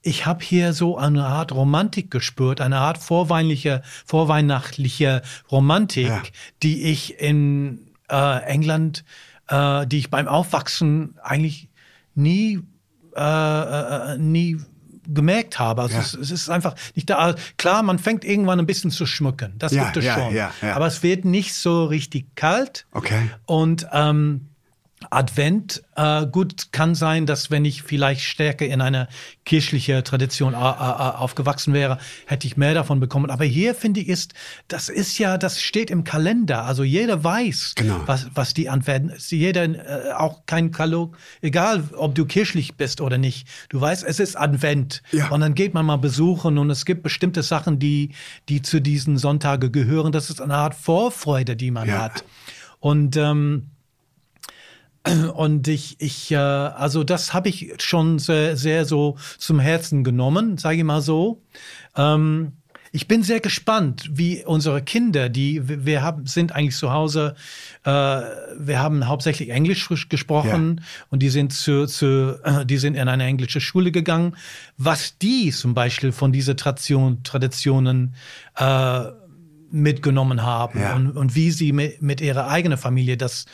[0.06, 6.22] ich habe hier so eine Art Romantik gespürt, eine Art vorweihnachtliche, vorweihnachtliche Romantik, Ja.
[6.62, 9.04] die ich in äh, England,
[9.48, 11.68] äh, die ich beim Aufwachsen eigentlich
[12.14, 12.60] nie,
[13.16, 13.20] äh,
[14.12, 14.60] äh, nie
[15.08, 15.82] gemerkt habe.
[15.82, 16.00] Also ja.
[16.02, 17.34] es, es, ist einfach nicht da.
[17.58, 19.54] Klar, man fängt irgendwann ein bisschen zu schmücken.
[19.58, 20.36] Das ja, gibt es schon.
[20.70, 22.86] Aber es wird nicht so richtig kalt.
[22.92, 23.30] Okay.
[23.44, 24.50] Und ähm,
[25.10, 29.08] Advent, äh, gut, kann sein, dass wenn ich vielleicht stärker in einer
[29.44, 33.30] kirchlichen Tradition äh, äh, aufgewachsen wäre, hätte ich mehr davon bekommen.
[33.30, 34.34] Aber hier finde ich ist,
[34.68, 36.64] das ist ja, das steht im Kalender.
[36.64, 38.00] Also jeder weiß, genau.
[38.06, 43.18] was, was die Advent, jeder, äh, auch kein Kalog, egal ob du kirchlich bist oder
[43.18, 43.48] nicht.
[43.68, 45.02] Du weißt, es ist Advent.
[45.12, 45.28] Ja.
[45.28, 48.10] Und dann geht man mal besuchen und es gibt bestimmte Sachen, die,
[48.48, 50.12] die zu diesen Sonntage gehören.
[50.12, 52.02] Das ist eine Art Vorfreude, die man ja.
[52.02, 52.24] hat.
[52.80, 53.70] Und, ähm,
[55.34, 60.58] und ich, ich, äh, also das habe ich schon sehr, sehr so zum Herzen genommen,
[60.58, 61.42] sage ich mal so.
[61.96, 62.52] Ähm,
[62.92, 67.34] ich bin sehr gespannt, wie unsere Kinder, die wir haben, sind eigentlich zu Hause,
[67.84, 70.86] äh, wir haben hauptsächlich Englisch gesprochen ja.
[71.10, 74.34] und die sind zu, zu äh, die sind in eine englische Schule gegangen.
[74.78, 78.14] Was die zum Beispiel von dieser Tradition, Traditionen
[78.56, 79.04] äh,
[79.70, 80.94] mitgenommen haben ja.
[80.94, 83.44] und, und wie sie mit, mit ihrer eigenen Familie das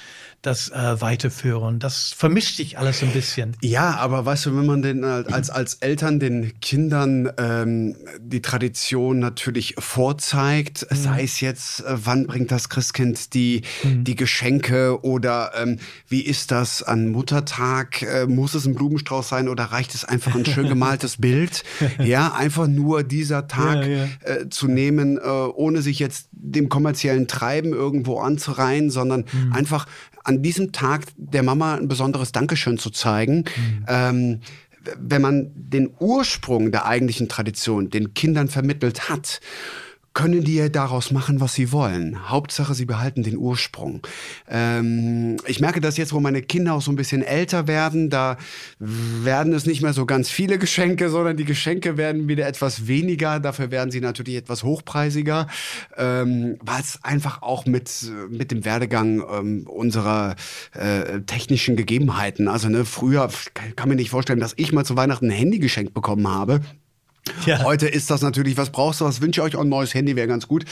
[0.42, 1.78] das äh, weiterführen.
[1.78, 3.56] Das vermischt sich alles ein bisschen.
[3.62, 9.20] Ja, aber weißt du, wenn man den als, als Eltern den Kindern ähm, die Tradition
[9.20, 10.96] natürlich vorzeigt, mhm.
[10.96, 14.02] sei es jetzt, äh, wann bringt das Christkind die, mhm.
[14.02, 15.78] die Geschenke oder ähm,
[16.08, 18.02] wie ist das an Muttertag?
[18.02, 21.62] Äh, muss es ein Blumenstrauß sein oder reicht es einfach ein schön gemaltes Bild?
[22.02, 24.08] Ja, einfach nur dieser Tag ja, ja.
[24.24, 29.52] Äh, zu nehmen, äh, ohne sich jetzt dem kommerziellen Treiben irgendwo anzureihen, sondern mhm.
[29.52, 29.86] einfach
[30.24, 33.44] an diesem Tag der Mama ein besonderes Dankeschön zu zeigen.
[33.56, 33.84] Mhm.
[33.88, 34.40] Ähm,
[34.98, 39.40] wenn man den Ursprung der eigentlichen Tradition den Kindern vermittelt hat
[40.14, 42.28] können die ja daraus machen, was sie wollen.
[42.28, 44.06] Hauptsache, sie behalten den Ursprung.
[44.48, 48.36] Ähm, ich merke das jetzt, wo meine Kinder auch so ein bisschen älter werden, da
[48.78, 53.40] werden es nicht mehr so ganz viele Geschenke, sondern die Geschenke werden wieder etwas weniger.
[53.40, 55.46] Dafür werden sie natürlich etwas hochpreisiger,
[55.96, 57.90] ähm, weil es einfach auch mit,
[58.28, 60.36] mit dem Werdegang ähm, unserer
[60.72, 63.28] äh, technischen Gegebenheiten, also ne, früher
[63.76, 66.60] kann mir nicht vorstellen, dass ich mal zu Weihnachten ein Handy geschenkt bekommen habe.
[67.46, 67.62] Ja.
[67.62, 69.58] Heute ist das natürlich, was brauchst du, was wünsche ich euch?
[69.58, 70.64] Ein neues Handy wäre ganz gut.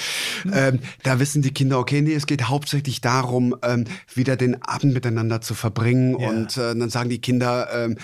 [0.44, 0.53] Mhm.
[0.55, 3.84] Ähm, da wissen die Kinder, okay, nee, es geht hauptsächlich darum, ähm,
[4.14, 6.18] wieder den Abend miteinander zu verbringen.
[6.18, 6.28] Ja.
[6.28, 7.96] Und äh, dann sagen die Kinder, ähm,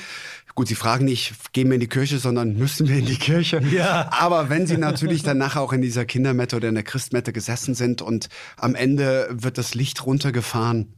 [0.57, 3.61] Gut, sie fragen nicht, gehen wir in die Kirche, sondern müssen wir in die Kirche.
[3.71, 4.09] Ja.
[4.11, 7.75] Aber wenn sie natürlich dann nachher auch in dieser Kindermette oder in der Christmette gesessen
[7.75, 10.95] sind und am Ende wird das Licht runtergefahren,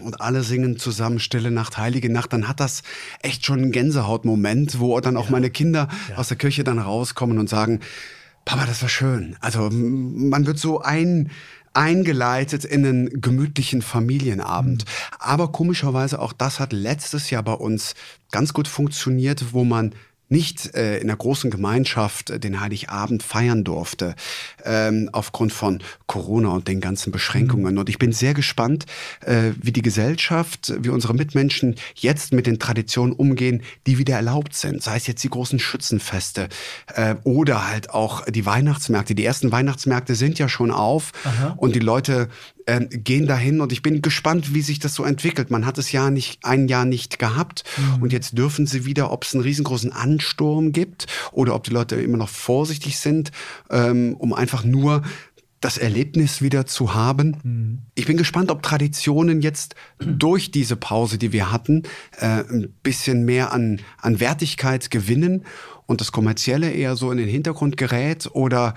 [0.00, 2.82] und alle singen zusammen Stille Nacht, Heilige Nacht, dann hat das
[3.22, 5.30] echt schon einen Gänsehautmoment, wo dann auch ja.
[5.32, 6.16] meine Kinder ja.
[6.16, 7.80] aus der Kirche dann rauskommen und sagen,
[8.44, 9.36] Papa, das war schön.
[9.40, 11.30] Also man wird so ein,
[11.72, 14.84] eingeleitet in einen gemütlichen Familienabend.
[14.84, 15.16] Mhm.
[15.18, 17.94] Aber komischerweise auch das hat letztes Jahr bei uns
[18.30, 19.94] ganz gut funktioniert, wo man
[20.30, 24.14] nicht äh, in der großen Gemeinschaft äh, den Heiligabend feiern durfte,
[24.64, 27.76] ähm, aufgrund von Corona und den ganzen Beschränkungen.
[27.76, 28.86] Und ich bin sehr gespannt,
[29.26, 34.54] äh, wie die Gesellschaft, wie unsere Mitmenschen jetzt mit den Traditionen umgehen, die wieder erlaubt
[34.54, 34.82] sind.
[34.82, 36.48] Sei es jetzt die großen Schützenfeste
[36.94, 39.14] äh, oder halt auch die Weihnachtsmärkte.
[39.14, 41.54] Die ersten Weihnachtsmärkte sind ja schon auf Aha.
[41.56, 42.28] und die Leute
[42.70, 45.50] äh, gehen dahin und ich bin gespannt, wie sich das so entwickelt.
[45.50, 48.02] Man hat es ja nicht ein Jahr nicht gehabt mhm.
[48.02, 51.96] und jetzt dürfen sie wieder, ob es einen riesengroßen Ansturm gibt oder ob die Leute
[51.96, 53.32] immer noch vorsichtig sind,
[53.70, 55.02] ähm, um einfach nur
[55.60, 57.36] das Erlebnis wieder zu haben.
[57.42, 57.78] Mhm.
[57.94, 61.82] Ich bin gespannt, ob Traditionen jetzt durch diese Pause, die wir hatten,
[62.18, 65.44] äh, ein bisschen mehr an, an Wertigkeit gewinnen
[65.86, 68.74] und das Kommerzielle eher so in den Hintergrund gerät oder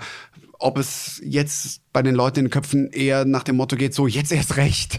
[0.64, 4.06] ob es jetzt bei den Leuten in den Köpfen eher nach dem Motto geht, so
[4.06, 4.98] jetzt erst recht.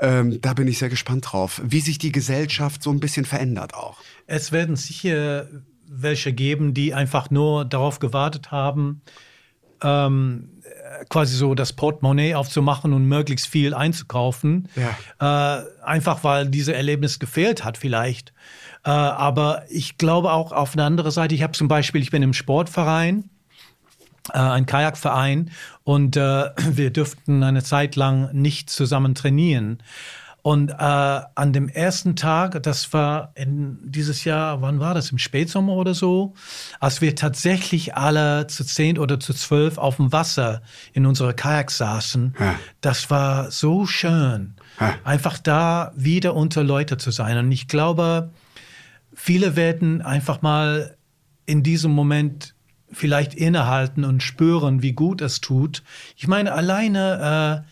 [0.00, 3.72] Ähm, da bin ich sehr gespannt drauf, wie sich die Gesellschaft so ein bisschen verändert
[3.74, 3.98] auch.
[4.26, 5.48] Es werden sicher
[5.86, 9.00] welche geben, die einfach nur darauf gewartet haben,
[9.82, 10.60] ähm,
[11.08, 14.68] quasi so das Portemonnaie aufzumachen und möglichst viel einzukaufen.
[14.76, 15.58] Ja.
[15.58, 18.34] Äh, einfach weil dieses Erlebnis gefehlt hat vielleicht.
[18.84, 22.22] Äh, aber ich glaube auch auf der anderen Seite, ich habe zum Beispiel, ich bin
[22.22, 23.30] im Sportverein
[24.32, 25.50] ein Kajakverein
[25.84, 26.20] und äh,
[26.70, 29.78] wir dürften eine Zeit lang nicht zusammen trainieren.
[30.42, 35.10] Und äh, an dem ersten Tag, das war in dieses Jahr, wann war das?
[35.10, 36.32] Im Spätsommer oder so,
[36.80, 40.62] als wir tatsächlich alle zu zehn oder zu zwölf auf dem Wasser
[40.92, 42.54] in unserer Kajak saßen, ja.
[42.80, 44.94] das war so schön, ja.
[45.04, 47.36] einfach da wieder unter Leute zu sein.
[47.36, 48.30] Und ich glaube,
[49.12, 50.96] viele werden einfach mal
[51.46, 52.54] in diesem Moment
[52.92, 55.82] vielleicht innehalten und spüren, wie gut es tut.
[56.16, 57.68] Ich meine, alleine äh,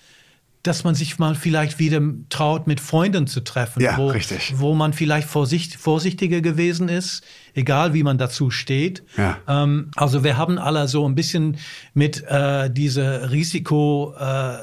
[0.66, 4.12] dass man sich mal vielleicht wieder traut, mit Freunden zu treffen, Ja, wo,
[4.54, 7.22] wo man vielleicht vorsicht, vorsichtiger gewesen ist,
[7.54, 9.04] egal wie man dazu steht.
[9.16, 9.38] Ja.
[9.46, 11.58] Ähm, also wir haben alle so ein bisschen
[11.94, 14.56] mit äh, dieser Risiko äh,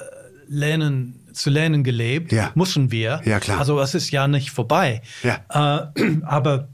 [0.50, 2.52] lernen zu lernen gelebt, Ja.
[2.54, 3.22] müssen wir.
[3.26, 3.60] Ja, klar.
[3.60, 5.02] Also es ist ja nicht vorbei.
[5.24, 5.90] Ja.
[5.96, 6.68] Äh, aber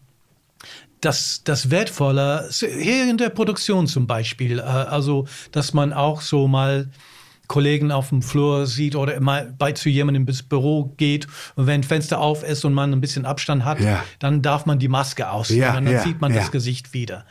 [1.01, 6.47] das, das Wertvolle, hier in der Produktion zum Beispiel, äh, also dass man auch so
[6.47, 6.89] mal
[7.47, 11.25] Kollegen auf dem Flur sieht oder mal bei zu jemandem ins Büro geht
[11.55, 14.03] und wenn Fenster auf ist und man ein bisschen Abstand hat, Ja.
[14.19, 17.25] dann darf man die Maske ausziehen Ja, und dann ja, sieht man das Gesicht wieder.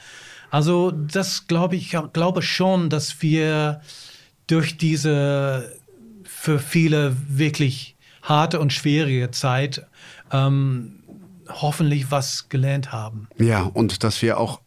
[0.50, 3.80] Also das glaube ich, ich glaube schon, dass wir
[4.48, 5.72] durch diese
[6.24, 9.86] für viele wirklich harte und schwierige Zeit
[10.32, 10.97] ähm,
[11.48, 13.28] hoffentlich was gelernt haben.
[13.38, 14.60] Ja, und dass wir auch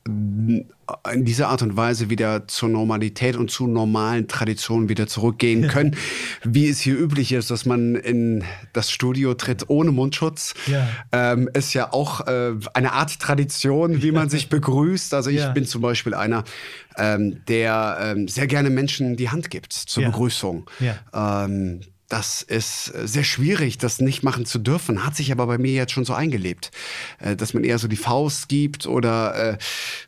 [1.14, 5.96] in dieser Art und Weise wieder zur Normalität und zu normalen Traditionen wieder zurückgehen können,
[6.44, 10.54] wie es hier üblich ist, dass man in das Studio tritt ohne Mundschutz.
[10.68, 10.86] Ja.
[11.14, 15.14] Ähm, ist ja auch äh, eine Art Tradition, wie man sich begrüßt.
[15.14, 15.52] Also ich Ja.
[15.52, 16.44] bin zum Beispiel einer,
[16.98, 20.10] ähm, der ähm, sehr gerne Menschen die Hand gibt zur Ja.
[20.10, 20.70] Begrüßung.
[20.82, 20.98] Ja.
[22.12, 25.72] Das ist äh, sehr schwierig, das nicht machen zu dürfen, hat sich aber bei mir
[25.72, 26.70] jetzt schon so eingelebt,
[27.20, 29.58] äh, dass man eher so die Faust gibt oder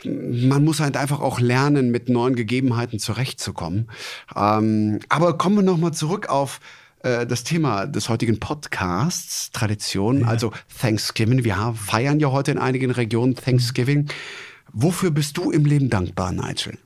[0.05, 3.89] äh, man muss halt einfach auch lernen, mit neuen Gegebenheiten zurechtzukommen.
[4.35, 6.59] Ähm, aber kommen wir nochmal zurück auf
[7.05, 11.43] das Thema des heutigen Podcasts, Tradition, also Thanksgiving.
[11.43, 14.07] Wir feiern ja heute in einigen Regionen Thanksgiving.
[14.71, 16.77] Wofür bist du im Leben dankbar, Nigel?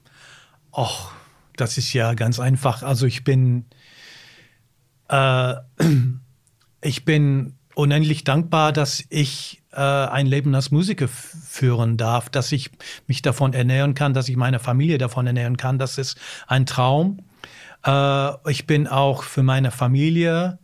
[0.71, 1.11] Och,
[1.55, 2.81] das ist ja ganz einfach.
[2.81, 3.65] Also ich bin,
[5.09, 5.55] äh,
[6.81, 12.71] ich bin unendlich dankbar, dass ich äh, ein Leben als Musiker führen darf, dass ich
[13.05, 15.77] mich davon ernähren kann, dass ich meine Familie davon ernähren kann.
[15.77, 17.19] Das ist ein Traum.
[17.85, 20.59] Äh, ich bin auch für meine Familie,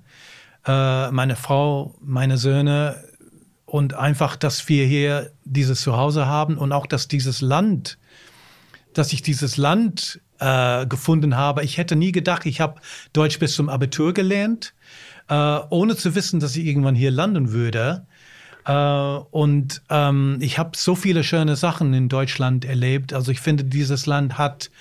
[0.66, 3.04] äh, meine Frau, meine Söhne
[3.66, 7.98] und einfach, dass wir hier dieses Zuhause haben und auch, dass dieses Land
[8.94, 11.64] dass ich dieses Land äh, gefunden habe.
[11.64, 12.82] Ich hätte nie gedacht, ich habe
[13.14, 14.74] Deutsch bis zum Abitur gelernt,
[15.30, 15.34] äh,
[15.70, 18.06] ohne zu wissen, dass ich irgendwann hier landen würde.
[18.66, 23.14] Äh, und ähm, ich habe so viele schöne Sachen in Deutschland erlebt.
[23.14, 24.72] Also ich finde, dieses Land hat,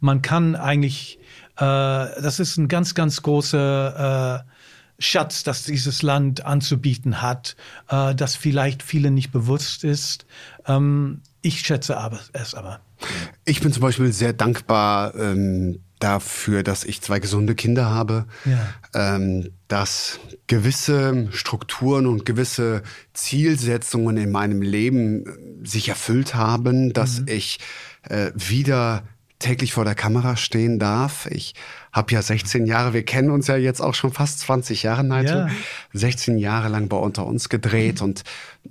[0.00, 1.18] man kann eigentlich,
[1.56, 4.50] äh, das ist ein ganz, ganz großer äh,
[4.98, 7.56] Schatz, das dieses Land anzubieten hat,
[7.88, 10.26] äh, das vielleicht vielen nicht bewusst ist.
[10.66, 12.80] Ähm, ich schätze aber, es aber.
[13.44, 18.66] Ich bin zum Beispiel sehr dankbar ähm, dafür, dass ich zwei gesunde Kinder habe, Ja.
[18.94, 22.82] ähm, dass gewisse Strukturen und gewisse
[23.12, 27.58] Zielsetzungen in meinem Leben äh, sich erfüllt haben, dass ich
[28.08, 29.02] äh, wieder
[29.38, 31.26] täglich vor der Kamera stehen darf.
[31.30, 31.54] Ich
[31.94, 35.46] habe ja 16 Jahre, wir kennen uns ja jetzt auch schon fast 20 Jahre, Nigel.
[35.46, 35.48] Ja.
[35.92, 38.24] 16 Jahre lang bei Unter uns gedreht und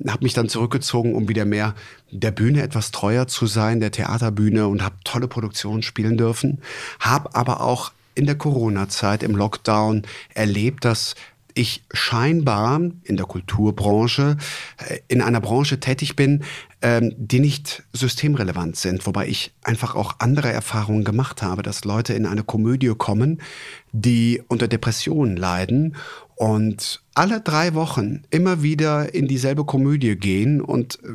[0.07, 1.73] habe mich dann zurückgezogen, um wieder mehr
[2.11, 6.61] der Bühne etwas treuer zu sein, der Theaterbühne und habe tolle Produktionen spielen dürfen.
[6.99, 10.03] Habe aber auch in der Corona-Zeit im Lockdown
[10.33, 11.15] erlebt, dass
[11.53, 14.37] ich scheinbar in der Kulturbranche,
[14.77, 16.43] äh, in einer Branche tätig bin,
[16.81, 22.13] ähm, die nicht systemrelevant sind, wobei ich einfach auch andere Erfahrungen gemacht habe, dass Leute
[22.13, 23.41] in eine Komödie kommen,
[23.91, 25.95] die unter Depressionen leiden
[26.35, 30.61] und alle drei Wochen immer wieder in dieselbe Komödie gehen.
[30.61, 31.07] Und äh,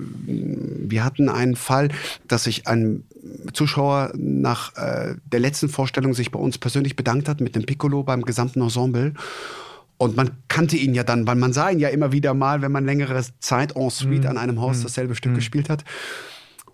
[0.89, 1.89] wir hatten einen Fall,
[2.29, 3.05] dass sich ein
[3.53, 8.03] Zuschauer nach äh, der letzten Vorstellung sich bei uns persönlich bedankt hat mit dem Piccolo
[8.03, 9.13] beim gesamten Ensemble.
[9.99, 12.71] Und man kannte ihn ja dann, weil man sah ihn ja immer wieder mal, wenn
[12.71, 15.85] man längere Zeit en suite an einem Haus dasselbe Stück gespielt hat.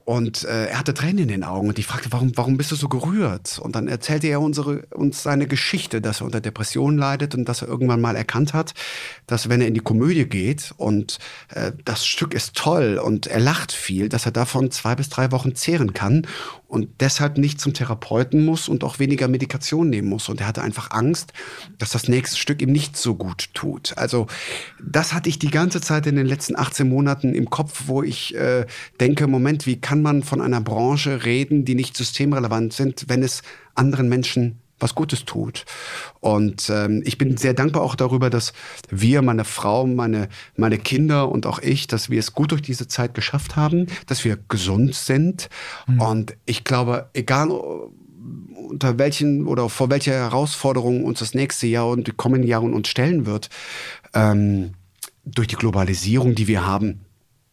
[0.04, 2.76] Und äh, er hatte Tränen in den Augen und ich fragte, warum, warum bist du
[2.76, 3.58] so gerührt?
[3.58, 7.62] Und dann erzählte er unsere, uns seine Geschichte, dass er unter Depressionen leidet und dass
[7.62, 8.74] er irgendwann mal erkannt hat,
[9.26, 11.18] dass wenn er in die Komödie geht und
[11.54, 15.32] äh, das Stück ist toll und er lacht viel, dass er davon zwei bis drei
[15.32, 16.26] Wochen zehren kann
[16.74, 20.28] und deshalb nicht zum Therapeuten muss und auch weniger Medikation nehmen muss.
[20.28, 21.32] Und er hatte einfach Angst,
[21.78, 23.96] dass das nächste Stück ihm nicht so gut tut.
[23.96, 24.26] Also
[24.84, 28.34] das hatte ich die ganze Zeit in den letzten 18 Monaten im Kopf, wo ich
[28.34, 28.66] äh,
[28.98, 33.42] denke, Moment, wie kann man von einer Branche reden, die nicht systemrelevant sind, wenn es
[33.74, 35.64] anderen Menschen was Gutes tut.
[36.20, 38.52] Und ähm, ich bin sehr dankbar auch darüber, dass
[38.90, 42.88] wir, meine Frau, meine, meine Kinder und auch ich, dass wir es gut durch diese
[42.88, 45.48] Zeit geschafft haben, dass wir gesund sind.
[45.98, 52.06] Und ich glaube, egal unter welchen oder vor welcher Herausforderung uns das nächste Jahr und
[52.06, 53.50] die kommenden Jahre uns stellen wird,
[54.12, 54.72] ähm,
[55.24, 57.00] durch die Globalisierung, die wir haben,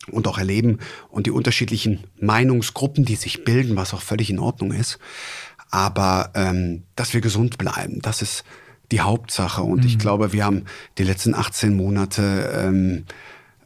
[0.10, 0.80] und auch erleben
[1.10, 5.00] und die unterschiedlichen Meinungsgruppen, die sich bilden, was auch völlig in Ordnung ist.
[5.70, 8.44] Aber ähm, dass wir gesund bleiben, das ist
[8.92, 9.62] die Hauptsache.
[9.62, 9.88] Und mhm.
[9.88, 10.66] ich glaube, wir haben
[10.98, 13.06] die letzten 18 Monate ähm,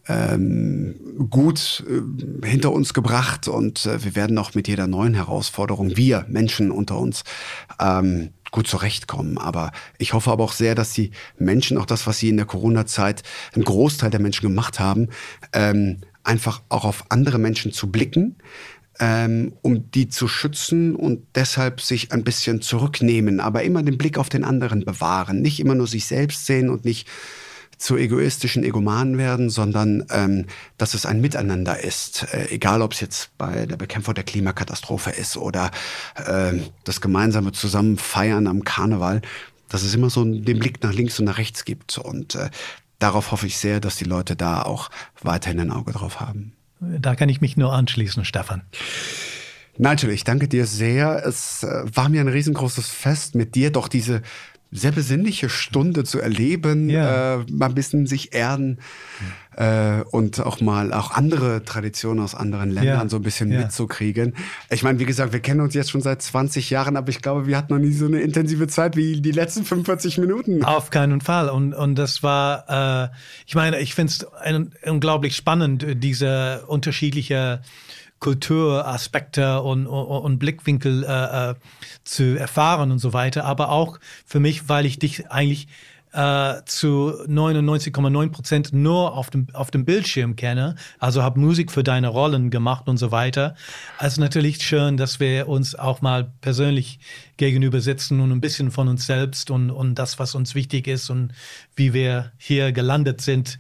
[0.07, 5.97] ähm, gut äh, hinter uns gebracht und äh, wir werden auch mit jeder neuen Herausforderung,
[5.97, 7.23] wir Menschen unter uns,
[7.79, 9.38] ähm, gut zurechtkommen.
[9.38, 12.45] Aber ich hoffe aber auch sehr, dass die Menschen, auch das, was sie in der
[12.45, 13.23] Corona-Zeit,
[13.55, 15.09] ein Großteil der Menschen gemacht haben,
[15.53, 18.36] ähm, einfach auch auf andere Menschen zu blicken,
[18.99, 24.17] ähm, um die zu schützen und deshalb sich ein bisschen zurücknehmen, aber immer den Blick
[24.17, 27.07] auf den anderen bewahren, nicht immer nur sich selbst sehen und nicht
[27.78, 30.45] zu egoistischen Egomanen werden, sondern ähm,
[30.78, 32.26] dass es ein Miteinander ist.
[32.34, 35.71] Äh, egal, ob es jetzt bei der Bekämpfung der Klimakatastrophe ist oder
[36.15, 36.53] äh,
[36.84, 39.21] das gemeinsame Zusammenfeiern am Karneval,
[39.67, 41.97] dass es immer so den Blick nach links und nach rechts gibt.
[41.97, 42.49] Und äh,
[43.00, 44.89] darauf hoffe ich sehr, dass die Leute da auch
[45.22, 46.54] weiterhin ein Auge drauf haben.
[46.80, 48.64] Da kann ich mich nur anschließen, Stefan.
[49.78, 51.26] Natürlich, danke dir sehr.
[51.26, 54.22] Es äh, war mir ein riesengroßes Fest mit dir, doch diese
[54.76, 57.36] sehr besinnliche Stunde zu erleben, ja.
[57.36, 58.80] äh, mal ein bisschen sich erden
[59.55, 63.09] äh, und auch mal auch andere Traditionen aus anderen Ländern ja.
[63.09, 63.59] so ein bisschen ja.
[63.59, 64.36] mitzukriegen.
[64.69, 67.47] Ich meine, wie gesagt, wir kennen uns jetzt schon seit 20 Jahren, aber ich glaube,
[67.47, 70.63] wir hatten noch nie so eine intensive Zeit wie die letzten 45 Minuten.
[70.63, 71.49] Auf keinen Fall.
[71.49, 73.15] Und, und das war, äh,
[73.47, 74.26] ich meine, ich finde es
[74.89, 77.61] unglaublich spannend, diese unterschiedliche
[78.26, 81.55] Kulturaspekte und, und, und Blickwinkel äh, äh,
[82.03, 83.45] zu erfahren und so weiter.
[83.45, 85.67] Aber auch für mich, weil ich dich eigentlich
[86.11, 90.73] äh, zu 99,9 Prozent nur auf dem, auf dem Bildschirm kenne.
[90.97, 93.53] Also habe Musik für deine Rollen gemacht und so weiter.
[93.99, 96.97] Also natürlich schön, dass wir uns auch mal persönlich
[97.38, 101.11] gegenüber sitzen und ein bisschen von uns selbst und, und das, was uns wichtig ist
[101.11, 101.32] und
[101.76, 103.59] wie wir hier gelandet sind,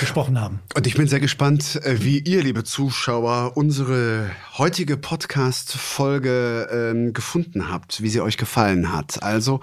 [0.00, 0.60] gesprochen haben.
[0.74, 7.70] Und ich bin sehr gespannt, äh, wie ihr, liebe Zuschauer, unsere heutige Podcast-Folge ähm, gefunden
[7.70, 9.22] habt, wie sie euch gefallen hat.
[9.22, 9.60] Also,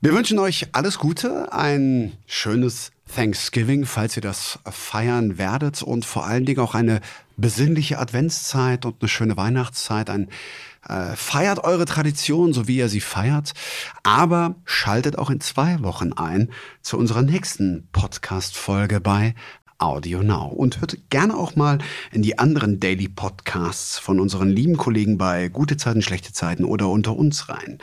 [0.00, 6.26] wir wünschen euch alles Gute, ein schönes Thanksgiving, falls ihr das feiern werdet und vor
[6.26, 7.00] allen Dingen auch eine
[7.36, 10.10] besinnliche Adventszeit und eine schöne Weihnachtszeit.
[10.10, 10.28] Ein,
[10.88, 13.52] äh, feiert eure Tradition, so wie ihr sie feiert,
[14.02, 16.50] aber schaltet auch in zwei Wochen ein
[16.82, 19.34] zu unserer nächsten Podcast-Folge bei
[19.78, 21.78] Audio Now und hört gerne auch mal
[22.12, 26.88] in die anderen Daily Podcasts von unseren lieben Kollegen bei Gute Zeiten, Schlechte Zeiten oder
[26.88, 27.78] unter uns rein.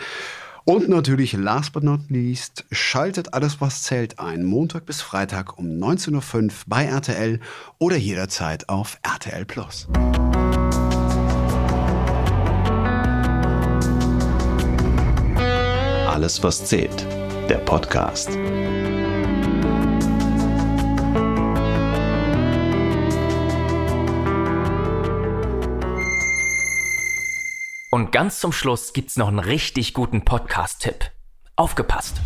[0.65, 5.65] Und natürlich, last but not least, schaltet alles, was zählt ein, Montag bis Freitag um
[5.67, 7.41] 19.05 Uhr bei RTL
[7.79, 9.89] oder jederzeit auf RTL Plus.
[16.13, 17.07] Alles, was zählt,
[17.49, 18.29] der Podcast.
[27.89, 31.09] Und ganz zum Schluss gibt's noch einen richtig guten Podcast-Tipp.
[31.55, 32.21] Aufgepasst!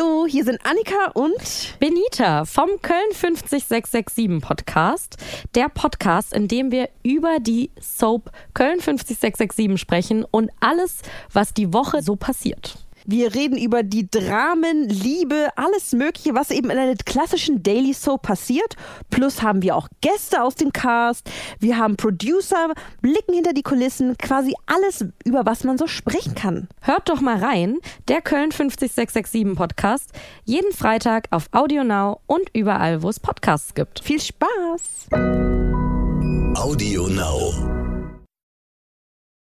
[0.00, 5.16] Hallo, hier sind Annika und Benita vom Köln 50667 Podcast.
[5.54, 11.74] Der Podcast, in dem wir über die Soap Köln 50667 sprechen und alles, was die
[11.74, 12.78] Woche so passiert.
[13.12, 18.22] Wir reden über die Dramen, Liebe, alles Mögliche, was eben in einer klassischen Daily Soap
[18.22, 18.76] passiert.
[19.10, 21.28] Plus haben wir auch Gäste aus dem Cast.
[21.58, 26.68] Wir haben Producer, blicken hinter die Kulissen, quasi alles, über was man so sprechen kann.
[26.82, 30.12] Hört doch mal rein, der Köln 50667 Podcast,
[30.44, 34.04] jeden Freitag auf Audio Now und überall, wo es Podcasts gibt.
[34.04, 35.08] Viel Spaß!
[36.54, 37.79] Audio Now.